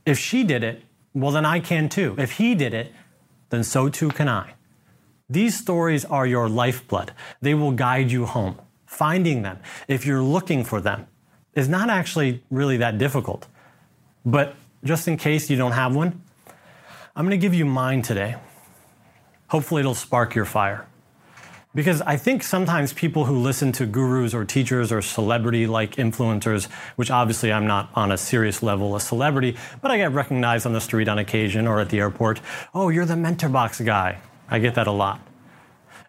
If 0.06 0.20
she 0.20 0.44
did 0.44 0.64
it, 0.64 0.84
well, 1.14 1.32
then 1.32 1.46
I 1.46 1.60
can 1.60 1.90
too. 1.90 2.16
If 2.18 2.34
he 2.34 2.54
did 2.54 2.74
it, 2.74 2.92
then 3.50 3.64
so 3.64 3.88
too 3.88 4.10
can 4.10 4.28
I. 4.28 4.56
These 5.30 5.58
stories 5.58 6.04
are 6.06 6.28
your 6.28 6.50
lifeblood. 6.50 7.14
They 7.42 7.54
will 7.54 7.72
guide 7.72 8.12
you 8.12 8.26
home. 8.26 8.60
Finding 8.86 9.42
them, 9.42 9.60
if 9.88 10.06
you're 10.06 10.22
looking 10.22 10.64
for 10.64 10.82
them, 10.82 11.08
is 11.56 11.70
not 11.70 11.90
actually 11.90 12.44
really 12.52 12.78
that 12.78 12.98
difficult. 12.98 13.48
But 14.26 14.56
just 14.84 15.08
in 15.08 15.18
case 15.18 15.50
you 15.50 15.58
don't 15.58 15.72
have 15.72 15.96
one, 15.96 16.22
I'm 17.16 17.26
going 17.26 17.40
to 17.40 17.42
give 17.42 17.54
you 17.54 17.66
mine 17.66 18.02
today. 18.02 18.36
Hopefully, 19.48 19.80
it'll 19.80 19.96
spark 19.96 20.36
your 20.36 20.46
fire. 20.46 20.88
Because 21.76 22.02
I 22.02 22.18
think 22.18 22.44
sometimes 22.44 22.94
people 22.94 23.26
who 23.26 23.40
listen 23.40 23.72
to 23.74 23.88
gurus 23.88 24.34
or 24.36 24.46
teachers 24.46 24.92
or 24.92 25.02
celebrity 25.02 25.66
like 25.66 25.96
influencers, 25.96 26.70
which 26.98 27.10
obviously 27.10 27.52
I'm 27.52 27.66
not 27.66 27.90
on 27.96 28.12
a 28.12 28.18
serious 28.18 28.62
level 28.62 28.96
a 28.96 29.00
celebrity, 29.00 29.58
but 29.82 29.90
I 29.90 29.98
get 29.98 30.12
recognized 30.12 30.68
on 30.68 30.74
the 30.74 30.82
street 30.82 31.08
on 31.08 31.18
occasion 31.18 31.66
or 31.66 31.80
at 31.80 31.90
the 31.90 32.00
airport. 32.00 32.42
Oh, 32.76 32.90
you're 32.90 33.06
the 33.06 33.16
MentorBox 33.16 33.84
guy. 33.86 34.20
I 34.50 34.60
get 34.60 34.76
that 34.76 34.86
a 34.86 34.92
lot. 34.92 35.20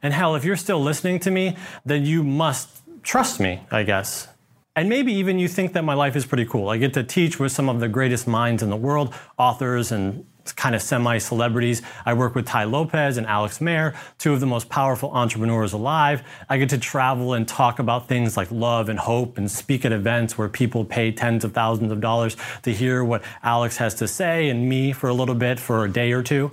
And 0.02 0.12
hell, 0.12 0.34
if 0.34 0.44
you're 0.44 0.56
still 0.56 0.82
listening 0.82 1.18
to 1.20 1.30
me, 1.30 1.56
then 1.86 2.04
you 2.04 2.22
must 2.22 2.82
trust 3.02 3.40
me, 3.40 3.62
I 3.70 3.84
guess. 3.84 4.28
And 4.76 4.88
maybe 4.88 5.14
even 5.14 5.38
you 5.38 5.48
think 5.48 5.72
that 5.72 5.82
my 5.82 5.94
life 5.94 6.14
is 6.14 6.26
pretty 6.26 6.44
cool. 6.44 6.68
I 6.68 6.76
get 6.76 6.92
to 6.94 7.02
teach 7.02 7.38
with 7.38 7.52
some 7.52 7.70
of 7.70 7.80
the 7.80 7.88
greatest 7.88 8.26
minds 8.26 8.62
in 8.62 8.68
the 8.68 8.76
world, 8.76 9.14
authors 9.38 9.92
and 9.92 10.26
kind 10.52 10.74
of 10.74 10.82
semi 10.82 11.18
celebrities. 11.18 11.82
I 12.04 12.14
work 12.14 12.34
with 12.34 12.46
Tai 12.46 12.64
Lopez 12.64 13.16
and 13.16 13.26
Alex 13.26 13.60
Mehr, 13.60 13.94
two 14.18 14.32
of 14.32 14.40
the 14.40 14.46
most 14.46 14.68
powerful 14.68 15.10
entrepreneurs 15.12 15.72
alive. 15.72 16.22
I 16.48 16.58
get 16.58 16.70
to 16.70 16.78
travel 16.78 17.32
and 17.32 17.46
talk 17.46 17.78
about 17.78 18.08
things 18.08 18.36
like 18.36 18.50
love 18.50 18.88
and 18.88 18.98
hope 18.98 19.38
and 19.38 19.50
speak 19.50 19.84
at 19.84 19.92
events 19.92 20.36
where 20.36 20.48
people 20.48 20.84
pay 20.84 21.12
tens 21.12 21.44
of 21.44 21.52
thousands 21.52 21.92
of 21.92 22.00
dollars 22.00 22.36
to 22.62 22.72
hear 22.72 23.04
what 23.04 23.22
Alex 23.42 23.78
has 23.78 23.94
to 23.96 24.08
say 24.08 24.48
and 24.48 24.68
me 24.68 24.92
for 24.92 25.08
a 25.08 25.14
little 25.14 25.34
bit 25.34 25.58
for 25.58 25.84
a 25.84 25.90
day 25.90 26.12
or 26.12 26.22
two. 26.22 26.50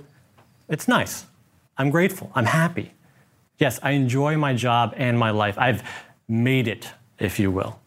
It's 0.68 0.88
nice. 0.88 1.26
I'm 1.76 1.90
grateful. 1.90 2.30
I'm 2.34 2.46
happy. 2.46 2.92
Yes, 3.58 3.78
I 3.82 3.92
enjoy 3.92 4.36
my 4.36 4.54
job 4.54 4.94
and 4.96 5.18
my 5.18 5.30
life. 5.30 5.58
I've 5.58 5.82
made 6.28 6.68
it, 6.68 6.90
if 7.18 7.38
you 7.38 7.50
will. 7.50 7.78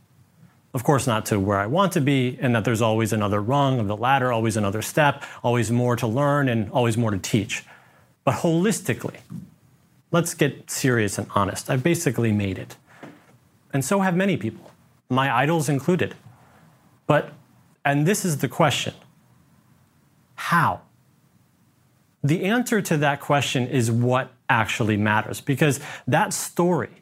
Of 0.76 0.84
course, 0.84 1.08
not 1.08 1.26
to 1.28 1.40
where 1.40 1.58
I 1.58 1.68
want 1.68 1.94
to 1.94 2.02
be, 2.02 2.38
and 2.42 2.54
that 2.54 2.66
there's 2.66 2.82
always 2.82 3.14
another 3.14 3.42
rung 3.42 3.80
of 3.80 3.88
the 3.88 3.96
ladder, 3.96 4.34
always 4.34 4.58
another 4.58 4.82
step, 4.82 5.24
always 5.42 5.72
more 5.72 5.96
to 5.96 6.06
learn, 6.06 6.50
and 6.50 6.70
always 6.70 6.98
more 6.98 7.12
to 7.12 7.18
teach. 7.18 7.64
But 8.26 8.36
holistically, 8.36 9.16
let's 10.12 10.34
get 10.34 10.70
serious 10.70 11.18
and 11.18 11.28
honest. 11.34 11.70
I've 11.70 11.82
basically 11.82 12.34
made 12.34 12.60
it. 12.60 12.76
And 13.72 13.86
so 13.86 14.02
have 14.02 14.18
many 14.18 14.36
people, 14.36 14.70
my 15.08 15.34
idols 15.34 15.70
included. 15.70 16.14
But, 17.08 17.32
and 17.86 18.06
this 18.06 18.26
is 18.26 18.40
the 18.40 18.50
question 18.50 18.96
how? 20.36 20.82
The 22.22 22.44
answer 22.44 22.82
to 22.82 22.98
that 22.98 23.22
question 23.22 23.66
is 23.68 23.90
what 23.90 24.30
actually 24.50 24.98
matters, 24.98 25.40
because 25.40 25.80
that 26.06 26.34
story, 26.34 27.02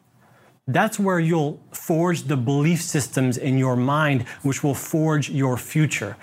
that's 0.68 0.98
where 1.00 1.20
you'll 1.20 1.62
forge 1.72 2.24
the 2.24 2.38
belief 2.38 2.82
systems 2.82 3.38
in 3.38 3.58
your 3.58 3.76
mind, 3.76 4.24
which 4.44 4.64
will 4.64 4.76
forge 4.76 5.30
your 5.30 5.58
future. 5.58 6.16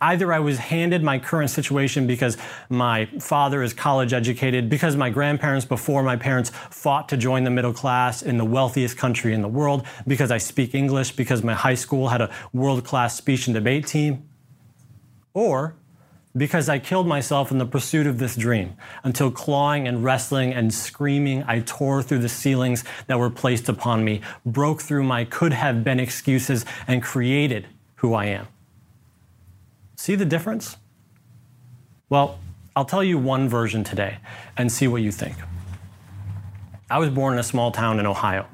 Either 0.00 0.32
I 0.32 0.38
was 0.38 0.58
handed 0.58 1.02
my 1.02 1.18
current 1.18 1.50
situation 1.50 2.06
because 2.06 2.36
my 2.68 3.06
father 3.20 3.62
is 3.62 3.72
college 3.72 4.12
educated, 4.12 4.68
because 4.68 4.96
my 4.96 5.08
grandparents 5.08 5.64
before 5.64 6.02
my 6.02 6.16
parents 6.16 6.50
fought 6.70 7.08
to 7.08 7.16
join 7.16 7.44
the 7.44 7.50
middle 7.50 7.72
class 7.72 8.20
in 8.22 8.36
the 8.36 8.44
wealthiest 8.44 8.98
country 8.98 9.32
in 9.32 9.40
the 9.40 9.48
world, 9.48 9.86
because 10.06 10.30
I 10.30 10.38
speak 10.38 10.74
English, 10.74 11.12
because 11.12 11.42
my 11.42 11.54
high 11.54 11.74
school 11.74 12.08
had 12.08 12.20
a 12.20 12.30
world 12.52 12.84
class 12.84 13.16
speech 13.16 13.46
and 13.46 13.54
debate 13.54 13.86
team, 13.86 14.28
or 15.32 15.76
because 16.36 16.68
I 16.68 16.78
killed 16.78 17.06
myself 17.06 17.52
in 17.52 17.58
the 17.58 17.66
pursuit 17.66 18.06
of 18.06 18.18
this 18.18 18.34
dream 18.34 18.76
until 19.04 19.30
clawing 19.30 19.86
and 19.86 20.02
wrestling 20.02 20.52
and 20.52 20.74
screaming, 20.74 21.44
I 21.46 21.60
tore 21.60 22.02
through 22.02 22.18
the 22.18 22.28
ceilings 22.28 22.84
that 23.06 23.18
were 23.18 23.30
placed 23.30 23.68
upon 23.68 24.04
me, 24.04 24.20
broke 24.44 24.82
through 24.82 25.04
my 25.04 25.24
could 25.24 25.52
have 25.52 25.84
been 25.84 26.00
excuses, 26.00 26.64
and 26.88 27.02
created 27.02 27.66
who 27.96 28.14
I 28.14 28.26
am. 28.26 28.48
See 29.96 30.16
the 30.16 30.24
difference? 30.24 30.76
Well, 32.08 32.38
I'll 32.74 32.84
tell 32.84 33.04
you 33.04 33.16
one 33.16 33.48
version 33.48 33.84
today 33.84 34.18
and 34.56 34.70
see 34.70 34.88
what 34.88 35.02
you 35.02 35.12
think. 35.12 35.36
I 36.90 36.98
was 36.98 37.10
born 37.10 37.34
in 37.34 37.38
a 37.38 37.44
small 37.44 37.70
town 37.70 38.00
in 38.00 38.06
Ohio, 38.06 38.46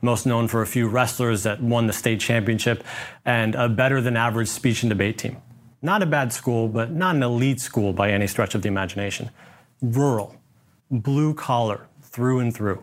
most 0.00 0.24
known 0.24 0.46
for 0.46 0.62
a 0.62 0.66
few 0.66 0.88
wrestlers 0.88 1.42
that 1.42 1.60
won 1.60 1.88
the 1.88 1.92
state 1.92 2.20
championship 2.20 2.84
and 3.24 3.56
a 3.56 3.68
better 3.68 4.00
than 4.00 4.16
average 4.16 4.48
speech 4.48 4.84
and 4.84 4.90
debate 4.90 5.18
team. 5.18 5.36
Not 5.84 6.02
a 6.02 6.06
bad 6.06 6.32
school, 6.32 6.66
but 6.66 6.92
not 6.92 7.14
an 7.14 7.22
elite 7.22 7.60
school 7.60 7.92
by 7.92 8.10
any 8.10 8.26
stretch 8.26 8.54
of 8.54 8.62
the 8.62 8.68
imagination. 8.68 9.28
Rural, 9.82 10.34
blue 10.90 11.34
collar, 11.34 11.88
through 12.00 12.38
and 12.38 12.54
through. 12.54 12.82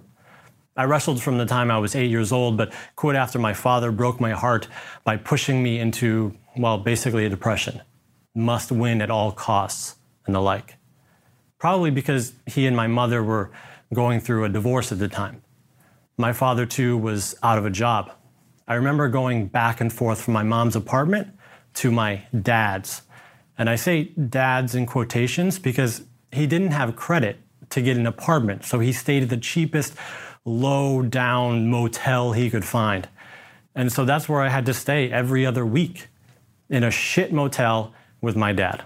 I 0.77 0.83
wrestled 0.83 1.19
from 1.19 1.39
the 1.39 1.47
time 1.47 1.71
I 1.71 1.79
was 1.79 1.95
eight 1.95 2.11
years 2.11 2.31
old, 2.31 2.57
but 2.57 2.71
quit 2.95 3.15
after 3.15 3.39
my 3.39 3.55
father 3.55 3.91
broke 3.91 4.21
my 4.21 4.33
heart 4.33 4.67
by 5.03 5.17
pushing 5.17 5.63
me 5.63 5.79
into, 5.79 6.37
well, 6.55 6.77
basically 6.77 7.25
a 7.25 7.29
depression. 7.29 7.81
Must 8.35 8.71
win 8.71 9.01
at 9.01 9.09
all 9.09 9.31
costs 9.31 9.95
and 10.27 10.35
the 10.35 10.39
like. 10.39 10.75
Probably 11.57 11.89
because 11.89 12.33
he 12.45 12.67
and 12.67 12.77
my 12.77 12.85
mother 12.85 13.23
were 13.23 13.49
going 13.91 14.19
through 14.19 14.45
a 14.45 14.49
divorce 14.49 14.91
at 14.91 14.99
the 14.99 15.07
time. 15.07 15.41
My 16.17 16.33
father, 16.33 16.67
too, 16.67 16.99
was 16.99 17.33
out 17.41 17.57
of 17.57 17.65
a 17.65 17.71
job. 17.71 18.11
I 18.67 18.75
remember 18.75 19.09
going 19.09 19.47
back 19.47 19.81
and 19.81 19.91
forth 19.91 20.21
from 20.21 20.35
my 20.35 20.43
mom's 20.43 20.75
apartment 20.75 21.29
to 21.75 21.91
my 21.91 22.23
dad's. 22.39 23.01
And 23.57 23.69
I 23.69 23.75
say 23.75 24.05
dad's 24.05 24.75
in 24.75 24.85
quotations 24.85 25.59
because 25.59 26.03
he 26.31 26.47
didn't 26.47 26.71
have 26.71 26.95
credit 26.95 27.37
to 27.69 27.81
get 27.81 27.97
an 27.97 28.07
apartment. 28.07 28.65
So 28.65 28.79
he 28.79 28.91
stayed 28.91 29.23
at 29.23 29.29
the 29.29 29.37
cheapest, 29.37 29.93
low 30.45 31.01
down 31.01 31.69
motel 31.69 32.33
he 32.33 32.49
could 32.49 32.65
find. 32.65 33.07
And 33.75 33.91
so 33.91 34.05
that's 34.05 34.27
where 34.27 34.41
I 34.41 34.49
had 34.49 34.65
to 34.65 34.73
stay 34.73 35.11
every 35.11 35.45
other 35.45 35.65
week 35.65 36.07
in 36.69 36.83
a 36.83 36.91
shit 36.91 37.31
motel 37.31 37.93
with 38.19 38.35
my 38.35 38.53
dad. 38.53 38.83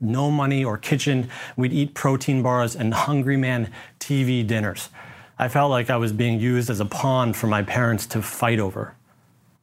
No 0.00 0.30
money 0.30 0.64
or 0.64 0.76
kitchen. 0.76 1.30
We'd 1.56 1.72
eat 1.72 1.94
protein 1.94 2.42
bars 2.42 2.76
and 2.76 2.92
Hungry 2.92 3.36
Man 3.36 3.72
TV 3.98 4.46
dinners. 4.46 4.90
I 5.38 5.48
felt 5.48 5.70
like 5.70 5.90
I 5.90 5.96
was 5.96 6.12
being 6.12 6.40
used 6.40 6.70
as 6.70 6.80
a 6.80 6.84
pawn 6.84 7.32
for 7.32 7.46
my 7.46 7.62
parents 7.62 8.06
to 8.08 8.22
fight 8.22 8.58
over. 8.58 8.94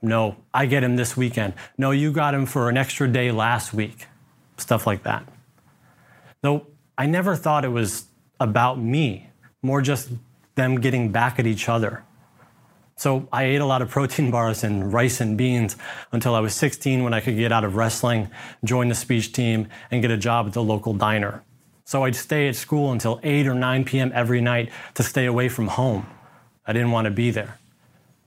No, 0.03 0.36
I 0.53 0.65
get 0.65 0.83
him 0.83 0.98
this 0.98 1.15
weekend. 1.15 1.53
No, 1.77 1.91
you 1.91 2.12
got 2.12 2.36
him 2.36 2.45
for 2.45 2.67
an 2.67 2.75
extra 2.75 3.07
day 3.07 3.31
last 3.31 3.74
week. 3.74 4.07
Stuff 4.57 4.86
like 4.86 5.03
that. 5.03 5.25
Though 6.41 6.67
I 6.98 7.05
never 7.05 7.38
thought 7.38 7.63
it 7.63 7.69
was 7.69 8.07
about 8.38 8.77
me, 8.77 9.29
more 9.62 9.81
just 9.81 10.10
them 10.55 10.81
getting 10.81 11.13
back 11.13 11.39
at 11.39 11.48
each 11.48 11.69
other. 11.69 12.03
So 12.98 13.29
I 13.31 13.45
ate 13.45 13.62
a 13.62 13.65
lot 13.65 13.81
of 13.81 13.89
protein 13.89 14.29
bars 14.29 14.65
and 14.65 14.91
rice 14.91 15.22
and 15.22 15.38
beans 15.38 15.77
until 16.12 16.36
I 16.36 16.41
was 16.41 16.53
16 16.53 17.01
when 17.05 17.13
I 17.13 17.22
could 17.22 17.38
get 17.38 17.53
out 17.53 17.63
of 17.63 17.77
wrestling, 17.77 18.29
join 18.65 18.89
the 18.89 18.95
speech 18.95 19.31
team, 19.31 19.69
and 19.89 20.01
get 20.01 20.12
a 20.12 20.17
job 20.17 20.48
at 20.48 20.53
the 20.53 20.62
local 20.62 20.93
diner. 20.93 21.43
So 21.86 22.03
I'd 22.03 22.15
stay 22.15 22.50
at 22.50 22.57
school 22.57 22.91
until 22.91 23.22
8 23.24 23.48
or 23.48 23.55
9 23.55 23.86
p.m. 23.86 24.12
every 24.13 24.41
night 24.41 24.69
to 24.95 25.03
stay 25.03 25.25
away 25.25 25.48
from 25.48 25.69
home. 25.69 26.05
I 26.67 26.74
didn't 26.74 26.91
want 26.91 27.05
to 27.05 27.12
be 27.12 27.31
there 27.31 27.57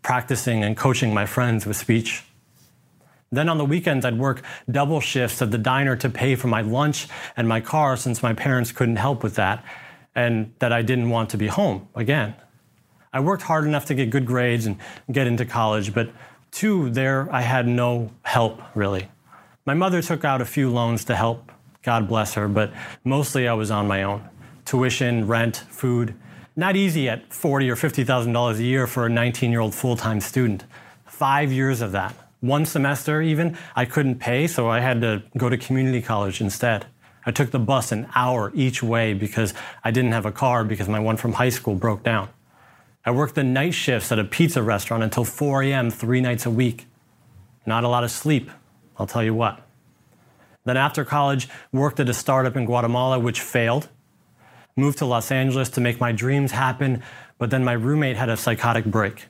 practicing 0.07 0.63
and 0.63 0.77
coaching 0.77 1.13
my 1.13 1.27
friends 1.27 1.67
with 1.67 1.77
speech. 1.77 2.23
Then 3.33 3.49
on 3.49 3.59
the 3.59 3.65
weekends, 3.65 4.05
I'd 4.05 4.17
work 4.17 4.41
double 4.71 5.01
shifts 5.01 5.43
at 5.43 5.51
the 5.51 5.59
diner 5.59 5.97
to 5.97 6.09
pay 6.09 6.37
for 6.37 6.47
my 6.47 6.61
lunch 6.61 7.09
and 7.37 7.49
my 7.49 7.61
car 7.61 7.97
since 7.97 8.23
my 8.23 8.33
parents 8.33 8.71
couldn't 8.71 9.03
help 9.07 9.25
with 9.25 9.35
that, 9.35 9.65
and 10.15 10.55
that 10.61 10.73
I 10.73 10.83
didn't 10.83 11.11
want 11.11 11.31
to 11.31 11.37
be 11.37 11.49
home 11.49 11.89
again. 11.97 12.37
I 13.13 13.19
worked 13.19 13.43
hard 13.43 13.65
enough 13.65 13.87
to 13.87 13.97
get 13.97 14.11
good 14.11 14.27
grades 14.27 14.65
and 14.67 14.77
get 15.11 15.27
into 15.27 15.45
college, 15.45 15.93
but 15.93 16.09
two, 16.53 16.89
there 16.89 17.29
I 17.35 17.41
had 17.41 17.67
no 17.67 18.13
help 18.23 18.61
really. 18.77 19.09
My 19.65 19.75
mother 19.75 20.03
took 20.03 20.25
out 20.25 20.41
a 20.41 20.47
few 20.47 20.71
loans 20.71 21.05
to 21.07 21.17
help, 21.17 21.51
God 21.83 22.07
bless 22.07 22.35
her, 22.35 22.47
but 22.47 22.73
mostly 23.03 23.49
I 23.49 23.55
was 23.55 23.73
on 23.73 23.89
my 23.89 24.05
own. 24.05 24.23
Tuition, 24.67 25.27
rent, 25.27 25.65
food, 25.69 26.15
not 26.57 26.75
easy 26.75 27.09
at 27.09 27.33
forty 27.33 27.71
or 27.71 27.77
fifty 27.77 28.03
thousand 28.03 28.33
dollars 28.33 28.59
a 28.59 28.65
year 28.65 28.87
for 28.87 29.07
a 29.07 29.11
19-year-old 29.11 29.75
full-time 29.75 30.21
student. 30.21 30.65
Five 31.05 31.53
years 31.53 31.81
of 31.83 31.93
that. 31.93 32.15
One 32.41 32.67
semester 32.67 33.23
even, 33.23 33.57
I 33.75 33.85
couldn't 33.85 34.17
pay, 34.17 34.47
so 34.47 34.69
I 34.69 34.81
had 34.81 35.01
to 35.03 35.23
go 35.37 35.49
to 35.49 35.57
community 35.57 36.03
college 36.03 36.41
instead. 36.41 36.87
I 37.25 37.31
took 37.31 37.51
the 37.51 37.59
bus 37.59 37.93
an 37.93 38.09
hour 38.15 38.53
each 38.55 38.83
way 38.83 39.13
because 39.13 39.53
I 39.83 39.91
didn't 39.91 40.13
have 40.13 40.27
a 40.27 40.33
car 40.33 40.65
because 40.65 40.89
my 40.89 41.01
one 41.01 41.17
from 41.17 41.35
high 41.35 41.49
school 41.49 41.75
broke 41.75 42.03
down. 42.03 42.29
I 43.05 43.11
worked 43.11 43.35
the 43.35 43.45
night 43.45 43.75
shifts 43.75 44.13
at 44.13 44.19
a 44.19 44.25
pizza 44.25 44.63
restaurant 44.63 45.03
until 45.03 45.25
4 45.25 45.63
a.m. 45.65 45.91
three 45.91 46.21
nights 46.21 46.47
a 46.47 46.51
week. 46.51 46.87
Not 47.65 47.85
a 47.85 47.89
lot 47.89 48.05
of 48.05 48.11
sleep, 48.11 48.51
I'll 48.99 49.07
tell 49.07 49.25
you 49.25 49.35
what. 49.35 49.61
Then 50.65 50.77
after 50.77 51.05
college, 51.05 51.49
worked 51.73 52.01
at 52.01 52.09
a 52.09 52.15
startup 52.15 52.57
in 52.57 52.65
Guatemala, 52.65 53.19
which 53.19 53.41
failed. 53.41 53.89
Moved 54.79 54.99
to 54.99 55.07
Los 55.07 55.31
Angeles 55.31 55.71
to 55.71 55.81
make 55.81 56.01
my 56.01 56.13
dreams 56.13 56.53
happen, 56.53 57.03
but 57.39 57.49
then 57.49 57.65
my 57.65 57.73
roommate 57.73 58.17
had 58.17 58.29
a 58.29 58.37
psychotic 58.37 58.85
break. 58.85 59.29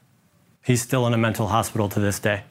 He's 0.64 0.82
still 0.82 1.06
in 1.06 1.14
a 1.14 1.18
mental 1.18 1.46
hospital 1.46 1.88
to 1.90 2.00
this 2.00 2.18
day. 2.18 2.42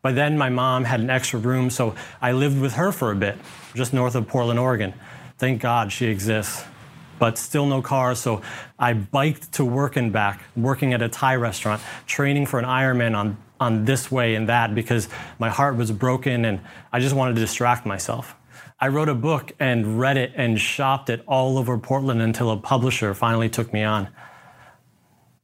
By 0.00 0.12
then, 0.12 0.38
my 0.38 0.48
mom 0.48 0.84
had 0.84 1.00
an 1.00 1.10
extra 1.10 1.40
room, 1.40 1.70
so 1.70 1.96
I 2.20 2.30
lived 2.30 2.60
with 2.60 2.74
her 2.74 2.92
for 2.92 3.10
a 3.10 3.16
bit, 3.16 3.36
just 3.74 3.92
north 3.92 4.14
of 4.14 4.28
Portland, 4.28 4.60
Oregon. 4.60 4.94
Thank 5.38 5.60
God 5.60 5.90
she 5.90 6.06
exists. 6.06 6.64
But 7.18 7.36
still 7.36 7.66
no 7.66 7.82
car, 7.82 8.14
so 8.14 8.42
I 8.78 8.92
biked 8.92 9.50
to 9.54 9.64
work 9.64 9.96
and 9.96 10.12
back, 10.12 10.44
working 10.54 10.92
at 10.92 11.02
a 11.02 11.08
Thai 11.08 11.34
restaurant, 11.34 11.82
training 12.06 12.46
for 12.46 12.60
an 12.60 12.64
Ironman 12.64 13.16
on, 13.16 13.36
on 13.58 13.84
this 13.84 14.08
way 14.08 14.36
and 14.36 14.48
that 14.48 14.72
because 14.72 15.08
my 15.40 15.48
heart 15.48 15.76
was 15.76 15.90
broken 15.90 16.44
and 16.44 16.60
I 16.92 17.00
just 17.00 17.16
wanted 17.16 17.34
to 17.34 17.40
distract 17.40 17.86
myself. 17.86 18.36
I 18.82 18.88
wrote 18.88 19.08
a 19.08 19.14
book 19.14 19.52
and 19.60 20.00
read 20.00 20.16
it 20.16 20.32
and 20.34 20.60
shopped 20.60 21.08
it 21.08 21.22
all 21.28 21.56
over 21.56 21.78
Portland 21.78 22.20
until 22.20 22.50
a 22.50 22.56
publisher 22.56 23.14
finally 23.14 23.48
took 23.48 23.72
me 23.72 23.84
on. 23.84 24.08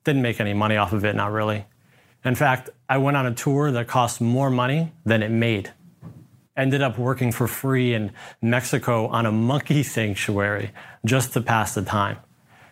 Didn't 0.03 0.23
make 0.23 0.41
any 0.41 0.55
money 0.55 0.77
off 0.77 0.93
of 0.93 1.05
it, 1.05 1.15
not 1.15 1.31
really. 1.31 1.65
In 2.25 2.35
fact, 2.35 2.71
I 2.89 2.99
went 2.99 3.17
on 3.17 3.27
a 3.27 3.35
tour 3.35 3.71
that 3.71 3.87
cost 3.87 4.21
more 4.21 4.51
money 4.51 4.93
than 5.07 5.23
it 5.23 5.29
made. 5.29 5.73
Ended 6.57 6.83
up 6.83 6.99
working 6.99 7.31
for 7.31 7.47
free 7.47 7.95
in 7.95 8.11
Mexico 8.43 9.07
on 9.07 9.25
a 9.25 9.31
monkey 9.31 9.83
sanctuary 9.85 10.73
just 11.05 11.33
to 11.35 11.41
pass 11.41 11.77
the 11.77 11.83
time. 11.83 12.19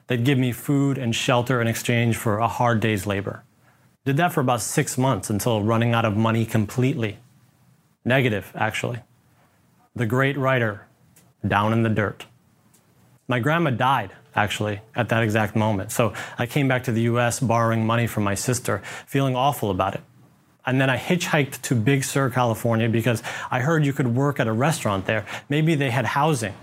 They'd 0.08 0.24
give 0.24 0.36
me 0.36 0.50
food 0.50 0.98
and 0.98 1.14
shelter 1.14 1.60
in 1.60 1.68
exchange 1.68 2.16
for 2.16 2.38
a 2.38 2.48
hard 2.48 2.80
day's 2.80 3.06
labor. 3.06 3.44
Did 4.04 4.16
that 4.16 4.32
for 4.32 4.40
about 4.40 4.62
six 4.62 4.98
months 4.98 5.30
until 5.30 5.62
running 5.62 5.94
out 5.94 6.04
of 6.04 6.16
money 6.16 6.44
completely. 6.44 7.18
Negative, 8.04 8.50
actually. 8.56 8.98
The 9.96 10.06
great 10.06 10.36
writer, 10.36 10.86
down 11.46 11.72
in 11.72 11.82
the 11.82 11.88
dirt. 11.88 12.26
My 13.26 13.40
grandma 13.40 13.70
died 13.70 14.12
actually, 14.36 14.80
at 14.94 15.08
that 15.08 15.22
exact 15.22 15.56
moment. 15.56 15.90
So 15.90 16.12
I 16.38 16.46
came 16.46 16.68
back 16.68 16.84
to 16.84 16.92
the 16.92 17.02
US 17.02 17.40
borrowing 17.40 17.84
money 17.84 18.06
from 18.06 18.22
my 18.22 18.34
sister, 18.34 18.82
feeling 19.06 19.34
awful 19.34 19.70
about 19.70 19.94
it. 19.94 20.02
And 20.66 20.80
then 20.80 20.90
I 20.90 20.98
hitchhiked 20.98 21.62
to 21.62 21.74
Big 21.74 22.04
Sur, 22.04 22.28
California, 22.30 22.88
because 22.88 23.22
I 23.50 23.60
heard 23.60 23.84
you 23.86 23.92
could 23.92 24.14
work 24.14 24.38
at 24.38 24.46
a 24.46 24.52
restaurant 24.52 25.06
there. 25.06 25.24
Maybe 25.48 25.74
they 25.74 25.90
had 25.90 26.04
housing, 26.04 26.54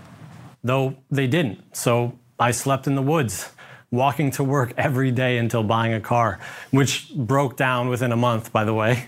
though 0.62 0.96
they 1.10 1.26
didn't. 1.26 1.76
So 1.76 2.18
I 2.38 2.50
slept 2.50 2.86
in 2.86 2.94
the 2.94 3.02
woods, 3.02 3.50
walking 3.90 4.30
to 4.32 4.44
work 4.44 4.72
every 4.76 5.10
day 5.10 5.38
until 5.38 5.62
buying 5.62 5.94
a 5.94 6.00
car, 6.00 6.38
which 6.70 7.10
broke 7.14 7.56
down 7.56 7.88
within 7.88 8.12
a 8.12 8.16
month, 8.16 8.52
by 8.52 8.64
the 8.64 8.74
way, 8.74 9.06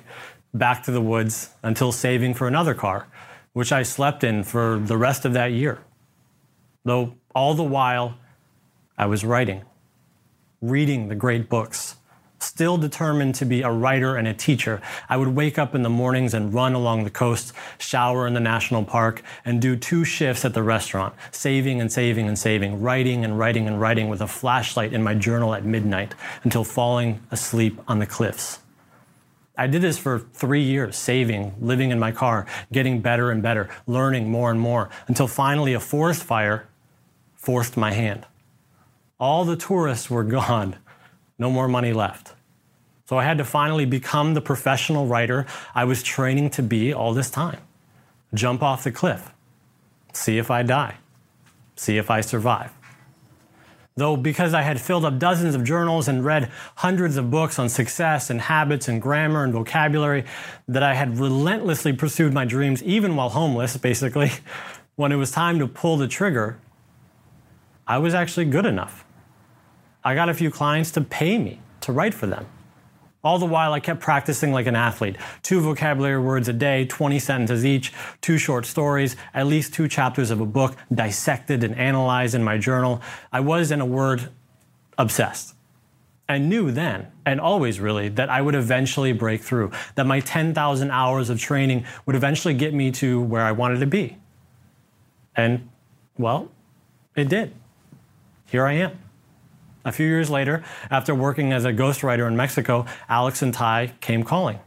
back 0.54 0.83
to 0.85 0.90
the 0.90 1.00
woods 1.00 1.50
until 1.62 1.92
saving 1.92 2.35
for 2.35 2.49
another 2.49 2.75
car, 2.75 3.06
which 3.56 3.72
I 3.72 3.84
slept 3.84 4.22
in 4.22 4.44
for 4.44 4.78
the 4.78 4.98
rest 4.98 5.25
of 5.25 5.32
that 5.32 5.50
year. 5.50 5.78
Though 6.84 7.14
all 7.34 7.54
the 7.54 7.62
while, 7.62 8.18
I 8.98 9.06
was 9.06 9.25
writing, 9.25 9.62
reading 10.60 11.08
the 11.08 11.14
great 11.14 11.48
books. 11.48 11.96
Still 12.38 12.76
determined 12.76 13.34
to 13.36 13.46
be 13.46 13.62
a 13.62 13.70
writer 13.70 14.14
and 14.14 14.28
a 14.28 14.34
teacher, 14.34 14.82
I 15.08 15.16
would 15.16 15.28
wake 15.28 15.58
up 15.58 15.75
in 15.75 15.80
the 15.80 15.88
mornings 15.88 16.34
and 16.34 16.52
run 16.52 16.75
along 16.75 17.04
the 17.04 17.10
coast, 17.10 17.54
shower 17.78 18.26
in 18.26 18.34
the 18.34 18.40
national 18.40 18.84
park, 18.84 19.22
and 19.42 19.58
do 19.58 19.75
two 19.75 20.04
shifts 20.04 20.44
at 20.44 20.52
the 20.52 20.62
restaurant, 20.62 21.14
saving 21.30 21.80
and 21.80 21.90
saving 21.90 22.28
and 22.28 22.38
saving, 22.38 22.82
writing 22.82 23.25
and 23.25 23.38
writing 23.38 23.66
and 23.66 23.80
writing 23.80 24.10
with 24.10 24.20
a 24.20 24.28
flashlight 24.28 24.92
in 24.92 25.02
my 25.02 25.14
journal 25.14 25.54
at 25.54 25.64
midnight 25.64 26.14
until 26.44 26.62
falling 26.62 27.22
asleep 27.30 27.80
on 27.88 28.00
the 28.00 28.06
cliffs. 28.06 28.58
I 29.56 29.66
did 29.66 29.80
this 29.80 29.98
for 29.98 30.18
three 30.18 30.62
years, 30.62 30.96
saving, 30.96 31.54
living 31.60 31.90
in 31.90 31.98
my 31.98 32.12
car, 32.12 32.46
getting 32.72 33.00
better 33.00 33.30
and 33.30 33.42
better, 33.42 33.70
learning 33.86 34.30
more 34.30 34.50
and 34.50 34.60
more, 34.60 34.90
until 35.08 35.26
finally 35.26 35.72
a 35.72 35.80
forest 35.80 36.22
fire 36.22 36.68
forced 37.34 37.76
my 37.76 37.92
hand. 37.92 38.26
All 39.18 39.44
the 39.44 39.56
tourists 39.56 40.11
were 40.11 40.24
gone, 40.38 40.76
no 41.38 41.50
more 41.50 41.68
money 41.68 41.92
left. 41.92 42.35
So 43.09 43.16
I 43.16 43.24
had 43.24 43.38
to 43.38 43.44
finally 43.44 43.87
become 43.87 44.35
the 44.35 44.40
professional 44.40 45.07
writer 45.07 45.46
I 45.74 45.85
was 45.85 46.02
training 46.02 46.50
to 46.50 46.62
be 46.62 46.92
all 46.92 47.14
this 47.14 47.31
time. 47.31 47.61
Jump 48.35 48.62
off 48.62 48.85
the 48.85 48.90
cliff, 48.90 49.33
see 50.12 50.38
if 50.38 50.50
I 50.50 50.64
die, 50.64 50.96
see 51.76 51.96
if 51.96 52.11
I 52.11 52.20
survive. 52.20 52.72
Though, 53.98 54.14
because 54.18 54.52
I 54.52 54.61
had 54.61 54.78
filled 54.78 55.06
up 55.06 55.18
dozens 55.18 55.54
of 55.54 55.64
journals 55.64 56.06
and 56.06 56.22
read 56.22 56.50
hundreds 56.74 57.16
of 57.16 57.30
books 57.30 57.59
on 57.59 57.70
success 57.70 58.28
and 58.28 58.42
habits 58.42 58.88
and 58.88 59.00
grammar 59.00 59.42
and 59.42 59.54
vocabulary, 59.54 60.24
that 60.68 60.82
I 60.82 60.92
had 60.92 61.18
relentlessly 61.18 61.94
pursued 61.94 62.35
my 62.35 62.44
dreams, 62.44 62.82
even 62.82 63.16
while 63.16 63.30
homeless, 63.30 63.78
basically, 63.78 64.32
when 64.96 65.12
it 65.12 65.16
was 65.16 65.30
time 65.30 65.59
to 65.61 65.66
pull 65.66 65.96
the 65.96 66.09
trigger, 66.09 66.59
I 67.87 67.96
was 67.96 68.12
actually 68.12 68.44
good 68.46 68.66
enough. 68.66 69.06
I 70.04 70.14
got 70.14 70.28
a 70.28 70.35
few 70.35 70.50
clients 70.50 70.90
to 70.92 71.00
pay 71.00 71.38
me 71.38 71.61
to 71.80 71.92
write 71.92 72.12
for 72.12 72.26
them. 72.26 72.46
All 73.26 73.40
the 73.40 73.44
while, 73.44 73.72
I 73.72 73.80
kept 73.80 73.98
practicing 73.98 74.52
like 74.52 74.68
an 74.68 74.76
athlete. 74.76 75.16
Two 75.42 75.60
vocabulary 75.60 76.20
words 76.20 76.46
a 76.46 76.52
day, 76.52 76.84
20 76.84 77.18
sentences 77.18 77.66
each, 77.66 77.92
two 78.20 78.38
short 78.38 78.64
stories, 78.64 79.16
at 79.34 79.48
least 79.48 79.74
two 79.74 79.88
chapters 79.88 80.30
of 80.30 80.40
a 80.40 80.46
book 80.46 80.76
dissected 80.94 81.64
and 81.64 81.74
analyzed 81.74 82.36
in 82.36 82.44
my 82.44 82.56
journal. 82.56 83.02
I 83.32 83.40
was, 83.40 83.72
in 83.72 83.80
a 83.80 83.84
word, 83.84 84.28
obsessed. 84.96 85.56
I 86.28 86.38
knew 86.38 86.70
then, 86.70 87.08
and 87.24 87.40
always 87.40 87.80
really, 87.80 88.10
that 88.10 88.30
I 88.30 88.40
would 88.40 88.54
eventually 88.54 89.12
break 89.12 89.42
through, 89.42 89.72
that 89.96 90.06
my 90.06 90.20
10,000 90.20 90.92
hours 90.92 91.28
of 91.28 91.40
training 91.40 91.84
would 92.06 92.14
eventually 92.14 92.54
get 92.54 92.74
me 92.74 92.92
to 92.92 93.20
where 93.20 93.42
I 93.42 93.50
wanted 93.50 93.80
to 93.80 93.86
be. 93.86 94.18
And, 95.34 95.68
well, 96.16 96.52
it 97.16 97.28
did. 97.28 97.52
Here 98.46 98.64
I 98.64 98.74
am. 98.74 99.06
A 99.87 99.92
few 99.92 100.09
years 100.09 100.29
later, 100.29 100.64
after 100.90 101.14
working 101.14 101.53
as 101.53 101.64
a 101.64 101.72
ghostwriter 101.72 102.27
in 102.27 102.37
Mexico, 102.37 102.87
Alex 103.09 103.40
and 103.40 103.55
Tai 103.55 103.92
came 104.01 104.25
calling 104.25 104.59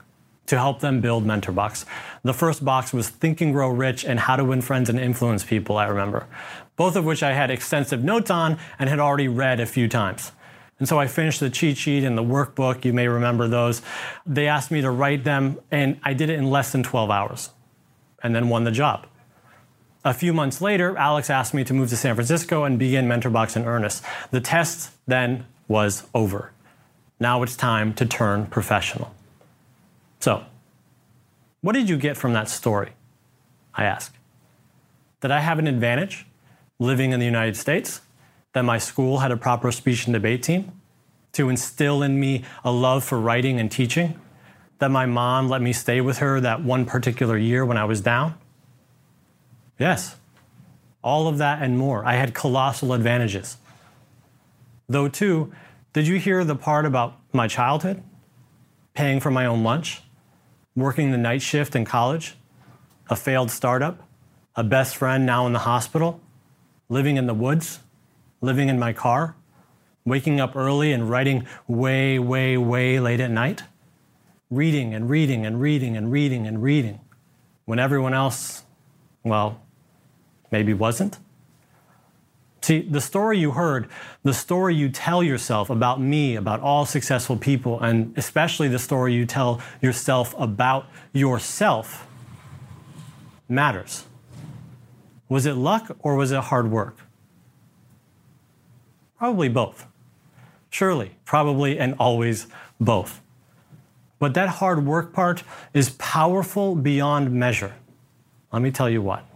to 0.45 0.57
help 0.57 0.79
them 0.79 1.01
build 1.01 1.25
MentorBox. 1.25 1.83
The 2.23 2.33
first 2.33 2.63
box 2.63 2.93
was 2.93 3.09
Think 3.09 3.41
and 3.41 3.51
Grow 3.51 3.67
Rich 3.69 4.05
and 4.05 4.17
How 4.17 4.37
to 4.37 4.45
Win 4.45 4.61
Friends 4.61 4.89
and 4.89 4.97
Influence 4.97 5.43
People, 5.43 5.75
I 5.75 5.87
remember, 5.87 6.25
both 6.77 6.95
of 6.95 7.03
which 7.03 7.21
I 7.21 7.33
had 7.33 7.51
extensive 7.51 8.01
notes 8.01 8.31
on 8.31 8.57
and 8.79 8.89
had 8.89 8.99
already 8.99 9.27
read 9.27 9.59
a 9.59 9.65
few 9.65 9.89
times. 9.89 10.31
And 10.79 10.87
so 10.87 10.97
I 10.97 11.07
finished 11.07 11.41
the 11.41 11.49
cheat 11.49 11.75
sheet 11.75 12.05
and 12.05 12.17
the 12.17 12.23
workbook, 12.23 12.85
you 12.85 12.93
may 12.93 13.09
remember 13.09 13.49
those. 13.49 13.81
They 14.25 14.47
asked 14.47 14.71
me 14.71 14.79
to 14.79 14.89
write 14.89 15.25
them, 15.25 15.59
and 15.69 15.99
I 16.01 16.13
did 16.13 16.29
it 16.29 16.39
in 16.39 16.49
less 16.49 16.71
than 16.71 16.81
12 16.81 17.11
hours, 17.11 17.49
and 18.23 18.33
then 18.33 18.47
won 18.47 18.63
the 18.63 18.71
job. 18.71 19.05
A 20.05 20.13
few 20.13 20.33
months 20.33 20.61
later, 20.61 20.97
Alex 20.97 21.29
asked 21.29 21.53
me 21.53 21.65
to 21.65 21.73
move 21.73 21.89
to 21.89 21.97
San 21.97 22.15
Francisco 22.15 22.63
and 22.63 22.79
begin 22.79 23.05
MentorBox 23.05 23.57
in 23.57 23.65
earnest. 23.65 24.01
The 24.31 24.39
test 24.39 24.91
then 25.07 25.45
was 25.67 26.07
over. 26.13 26.51
Now 27.19 27.43
it's 27.43 27.57
time 27.57 27.93
to 27.95 28.05
turn 28.05 28.45
professional. 28.45 29.13
So, 30.21 30.45
what 31.59 31.73
did 31.73 31.89
you 31.89 31.97
get 31.97 32.15
from 32.15 32.31
that 32.31 32.47
story? 32.47 32.91
I 33.73 33.83
ask. 33.83 34.15
Did 35.19 35.31
I 35.31 35.41
have 35.41 35.59
an 35.59 35.67
advantage 35.67 36.25
living 36.79 37.11
in 37.11 37.19
the 37.19 37.25
United 37.25 37.57
States? 37.57 37.99
That 38.53 38.63
my 38.63 38.77
school 38.77 39.19
had 39.19 39.31
a 39.31 39.37
proper 39.37 39.69
speech 39.71 40.05
and 40.05 40.13
debate 40.13 40.43
team? 40.43 40.71
To 41.33 41.49
instill 41.49 42.01
in 42.01 42.19
me 42.19 42.45
a 42.63 42.71
love 42.71 43.03
for 43.03 43.19
writing 43.19 43.59
and 43.59 43.69
teaching? 43.69 44.19
That 44.79 44.91
my 44.91 45.05
mom 45.05 45.49
let 45.49 45.61
me 45.61 45.73
stay 45.73 45.99
with 45.99 46.19
her 46.19 46.39
that 46.39 46.63
one 46.63 46.85
particular 46.85 47.37
year 47.37 47.65
when 47.65 47.77
I 47.77 47.83
was 47.83 47.99
down? 47.99 48.35
Yes. 49.79 50.17
All 51.01 51.27
of 51.27 51.37
that 51.37 51.63
and 51.63 51.77
more. 51.77 52.05
I 52.05 52.15
had 52.15 52.33
colossal 52.33 52.93
advantages. 52.93 53.57
Though, 54.87 55.07
too, 55.07 55.53
did 55.93 56.07
you 56.07 56.19
hear 56.19 56.43
the 56.43 56.55
part 56.55 56.85
about 56.85 57.17
my 57.31 57.47
childhood? 57.47 58.03
Paying 58.93 59.21
for 59.21 59.31
my 59.31 59.45
own 59.45 59.63
lunch? 59.63 60.01
Working 60.75 61.11
the 61.11 61.17
night 61.17 61.41
shift 61.41 61.75
in 61.75 61.85
college? 61.85 62.35
A 63.09 63.15
failed 63.15 63.49
startup? 63.49 64.07
A 64.55 64.63
best 64.63 64.97
friend 64.97 65.25
now 65.25 65.47
in 65.47 65.53
the 65.53 65.59
hospital? 65.59 66.19
Living 66.89 67.17
in 67.17 67.27
the 67.27 67.33
woods? 67.33 67.79
Living 68.41 68.67
in 68.67 68.77
my 68.77 68.91
car? 68.91 69.35
Waking 70.05 70.41
up 70.41 70.55
early 70.55 70.91
and 70.91 71.09
writing 71.09 71.47
way, 71.67 72.19
way, 72.19 72.57
way 72.57 72.99
late 72.99 73.19
at 73.19 73.31
night? 73.31 73.63
Reading 74.49 74.93
and 74.93 75.09
reading 75.09 75.45
and 75.45 75.61
reading 75.61 75.95
and 75.95 76.11
reading 76.11 76.47
and 76.47 76.61
reading 76.61 76.99
when 77.65 77.77
everyone 77.77 78.15
else, 78.15 78.63
well, 79.23 79.61
maybe 80.51 80.73
wasn't. 80.73 81.19
See, 82.61 82.81
the 82.81 83.01
story 83.01 83.39
you 83.39 83.51
heard, 83.51 83.87
the 84.23 84.33
story 84.33 84.75
you 84.75 84.89
tell 84.89 85.23
yourself 85.23 85.69
about 85.69 86.01
me, 86.01 86.35
about 86.35 86.59
all 86.59 86.85
successful 86.85 87.37
people, 87.37 87.79
and 87.79 88.13
especially 88.17 88.67
the 88.67 88.79
story 88.79 89.13
you 89.13 89.25
tell 89.25 89.61
yourself 89.81 90.35
about 90.37 90.87
yourself 91.13 92.05
matters. 93.47 94.05
Was 95.29 95.45
it 95.45 95.53
luck 95.53 95.95
or 95.99 96.15
was 96.15 96.31
it 96.31 96.41
hard 96.41 96.69
work? 96.69 96.97
Probably 99.17 99.49
both. 99.49 99.85
Surely, 100.69 101.15
probably, 101.25 101.79
and 101.79 101.95
always 101.99 102.47
both. 102.79 103.21
But 104.17 104.33
that 104.33 104.49
hard 104.49 104.85
work 104.85 105.13
part 105.13 105.43
is 105.73 105.91
powerful 105.91 106.75
beyond 106.75 107.31
measure. 107.31 107.73
Let 108.51 108.61
me 108.61 108.71
tell 108.71 108.89
you 108.89 109.01
what. 109.01 109.28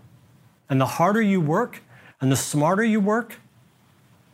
And 0.69 0.79
the 0.79 0.85
harder 0.85 1.21
you 1.21 1.41
work 1.41 1.81
and 2.21 2.31
the 2.31 2.35
smarter 2.35 2.83
you 2.83 2.99
work, 2.99 3.37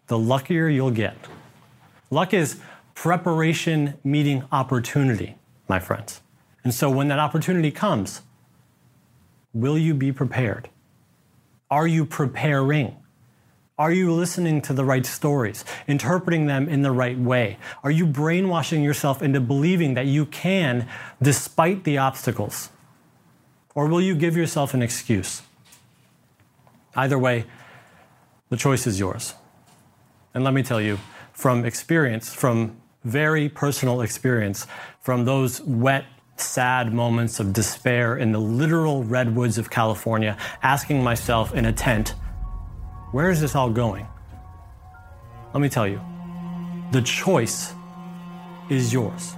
the 0.07 0.17
luckier 0.17 0.67
you'll 0.67 0.91
get. 0.91 1.15
Luck 2.11 2.33
is 2.33 2.59
preparation 2.95 3.95
meeting 4.03 4.43
opportunity, 4.51 5.35
my 5.67 5.79
friends. 5.79 6.21
And 6.63 6.73
so 6.73 6.89
when 6.89 7.07
that 7.07 7.19
opportunity 7.19 7.71
comes, 7.71 8.21
will 9.53 9.77
you 9.77 9.93
be 9.93 10.11
prepared? 10.11 10.69
Are 11.71 11.87
you 11.87 12.05
preparing? 12.05 12.95
Are 13.77 13.93
you 13.93 14.11
listening 14.11 14.61
to 14.63 14.73
the 14.73 14.83
right 14.83 15.05
stories, 15.05 15.63
interpreting 15.87 16.47
them 16.47 16.67
in 16.67 16.81
the 16.81 16.91
right 16.91 17.17
way? 17.17 17.57
Are 17.81 17.91
you 17.91 18.05
brainwashing 18.05 18.83
yourself 18.83 19.21
into 19.23 19.39
believing 19.39 19.93
that 19.93 20.05
you 20.05 20.25
can 20.25 20.85
despite 21.21 21.85
the 21.85 21.97
obstacles? 21.97 22.71
Or 23.75 23.87
will 23.87 24.01
you 24.01 24.15
give 24.15 24.35
yourself 24.35 24.73
an 24.73 24.81
excuse? 24.81 25.43
Either 26.95 27.17
way, 27.17 27.45
the 28.49 28.57
choice 28.57 28.87
is 28.87 28.99
yours. 28.99 29.35
And 30.33 30.43
let 30.43 30.53
me 30.53 30.63
tell 30.63 30.81
you 30.81 30.97
from 31.33 31.65
experience, 31.65 32.33
from 32.33 32.77
very 33.03 33.47
personal 33.49 34.01
experience, 34.01 34.67
from 35.01 35.25
those 35.25 35.61
wet, 35.61 36.05
sad 36.37 36.93
moments 36.93 37.39
of 37.39 37.53
despair 37.53 38.17
in 38.17 38.31
the 38.31 38.39
literal 38.39 39.03
redwoods 39.03 39.57
of 39.57 39.69
California, 39.69 40.37
asking 40.63 41.03
myself 41.03 41.53
in 41.53 41.65
a 41.65 41.73
tent, 41.73 42.15
where 43.11 43.29
is 43.29 43.41
this 43.41 43.55
all 43.55 43.69
going? 43.69 44.07
Let 45.53 45.61
me 45.61 45.69
tell 45.69 45.87
you, 45.87 46.01
the 46.91 47.01
choice 47.01 47.73
is 48.69 48.93
yours. 48.93 49.33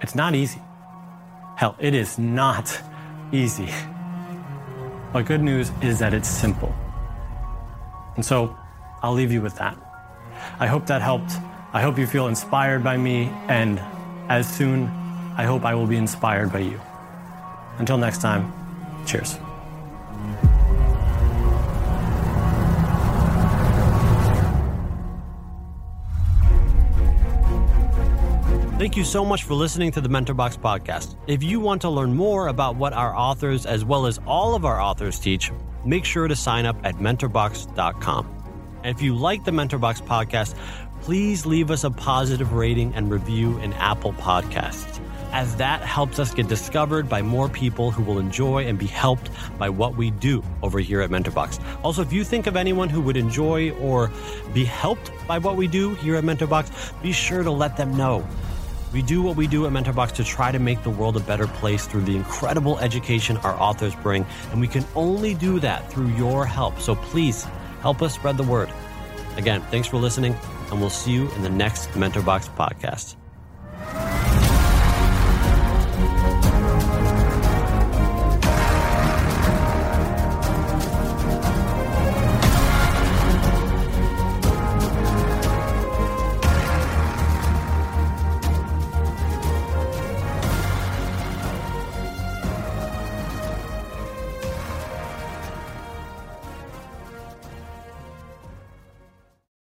It's 0.00 0.14
not 0.14 0.34
easy. 0.34 0.60
Hell, 1.56 1.76
it 1.78 1.94
is 1.94 2.18
not 2.18 2.80
easy. 3.32 3.68
But 5.12 5.26
good 5.26 5.42
news 5.42 5.70
is 5.82 5.98
that 6.00 6.12
it's 6.12 6.28
simple. 6.28 6.74
And 8.16 8.24
so 8.24 8.56
I'll 9.02 9.14
leave 9.14 9.32
you 9.32 9.40
with 9.40 9.56
that. 9.56 9.76
I 10.60 10.66
hope 10.66 10.86
that 10.86 11.02
helped. 11.02 11.32
I 11.72 11.82
hope 11.82 11.98
you 11.98 12.06
feel 12.06 12.28
inspired 12.28 12.82
by 12.82 12.96
me, 12.96 13.30
and 13.48 13.80
as 14.28 14.48
soon, 14.48 14.84
I 15.36 15.44
hope 15.44 15.64
I 15.64 15.74
will 15.74 15.86
be 15.86 15.96
inspired 15.96 16.52
by 16.52 16.60
you. 16.60 16.80
Until 17.78 17.98
next 17.98 18.20
time, 18.20 18.52
cheers. 19.06 19.38
Thank 28.78 28.96
you 28.96 29.02
so 29.02 29.24
much 29.24 29.42
for 29.42 29.54
listening 29.54 29.90
to 29.90 30.00
the 30.00 30.08
MentorBox 30.08 30.56
podcast. 30.56 31.16
If 31.26 31.42
you 31.42 31.58
want 31.58 31.82
to 31.82 31.90
learn 31.90 32.14
more 32.14 32.46
about 32.46 32.76
what 32.76 32.92
our 32.92 33.12
authors, 33.12 33.66
as 33.66 33.84
well 33.84 34.06
as 34.06 34.20
all 34.24 34.54
of 34.54 34.64
our 34.64 34.80
authors, 34.80 35.18
teach, 35.18 35.50
make 35.84 36.04
sure 36.04 36.28
to 36.28 36.36
sign 36.36 36.64
up 36.64 36.76
at 36.84 36.94
mentorbox.com. 36.94 38.44
And 38.84 38.94
if 38.94 39.02
you 39.02 39.16
like 39.16 39.42
the 39.42 39.50
MentorBox 39.50 40.02
podcast, 40.02 40.54
please 41.00 41.44
leave 41.44 41.72
us 41.72 41.82
a 41.82 41.90
positive 41.90 42.52
rating 42.52 42.94
and 42.94 43.10
review 43.10 43.58
in 43.58 43.72
Apple 43.72 44.12
Podcasts, 44.12 45.00
as 45.32 45.56
that 45.56 45.82
helps 45.82 46.20
us 46.20 46.32
get 46.32 46.46
discovered 46.46 47.08
by 47.08 47.20
more 47.20 47.48
people 47.48 47.90
who 47.90 48.04
will 48.04 48.20
enjoy 48.20 48.64
and 48.64 48.78
be 48.78 48.86
helped 48.86 49.28
by 49.58 49.68
what 49.68 49.96
we 49.96 50.12
do 50.12 50.40
over 50.62 50.78
here 50.78 51.00
at 51.00 51.10
MentorBox. 51.10 51.60
Also, 51.82 52.00
if 52.00 52.12
you 52.12 52.22
think 52.22 52.46
of 52.46 52.54
anyone 52.54 52.88
who 52.88 53.00
would 53.00 53.16
enjoy 53.16 53.72
or 53.80 54.08
be 54.54 54.64
helped 54.64 55.10
by 55.26 55.36
what 55.36 55.56
we 55.56 55.66
do 55.66 55.96
here 55.96 56.14
at 56.14 56.22
MentorBox, 56.22 57.02
be 57.02 57.10
sure 57.10 57.42
to 57.42 57.50
let 57.50 57.76
them 57.76 57.96
know. 57.96 58.24
We 58.92 59.02
do 59.02 59.20
what 59.20 59.36
we 59.36 59.46
do 59.46 59.66
at 59.66 59.72
MentorBox 59.72 60.12
to 60.12 60.24
try 60.24 60.50
to 60.50 60.58
make 60.58 60.82
the 60.82 60.90
world 60.90 61.16
a 61.16 61.20
better 61.20 61.46
place 61.46 61.86
through 61.86 62.02
the 62.02 62.16
incredible 62.16 62.78
education 62.78 63.36
our 63.38 63.54
authors 63.60 63.94
bring, 63.96 64.24
and 64.50 64.60
we 64.60 64.68
can 64.68 64.84
only 64.94 65.34
do 65.34 65.60
that 65.60 65.90
through 65.92 66.08
your 66.08 66.46
help. 66.46 66.80
So 66.80 66.94
please 66.94 67.44
help 67.80 68.00
us 68.00 68.14
spread 68.14 68.38
the 68.38 68.44
word. 68.44 68.70
Again, 69.36 69.60
thanks 69.70 69.88
for 69.88 69.98
listening, 69.98 70.34
and 70.70 70.80
we'll 70.80 70.90
see 70.90 71.12
you 71.12 71.30
in 71.32 71.42
the 71.42 71.50
next 71.50 71.90
MentorBox 71.90 72.48
podcast. 72.56 73.16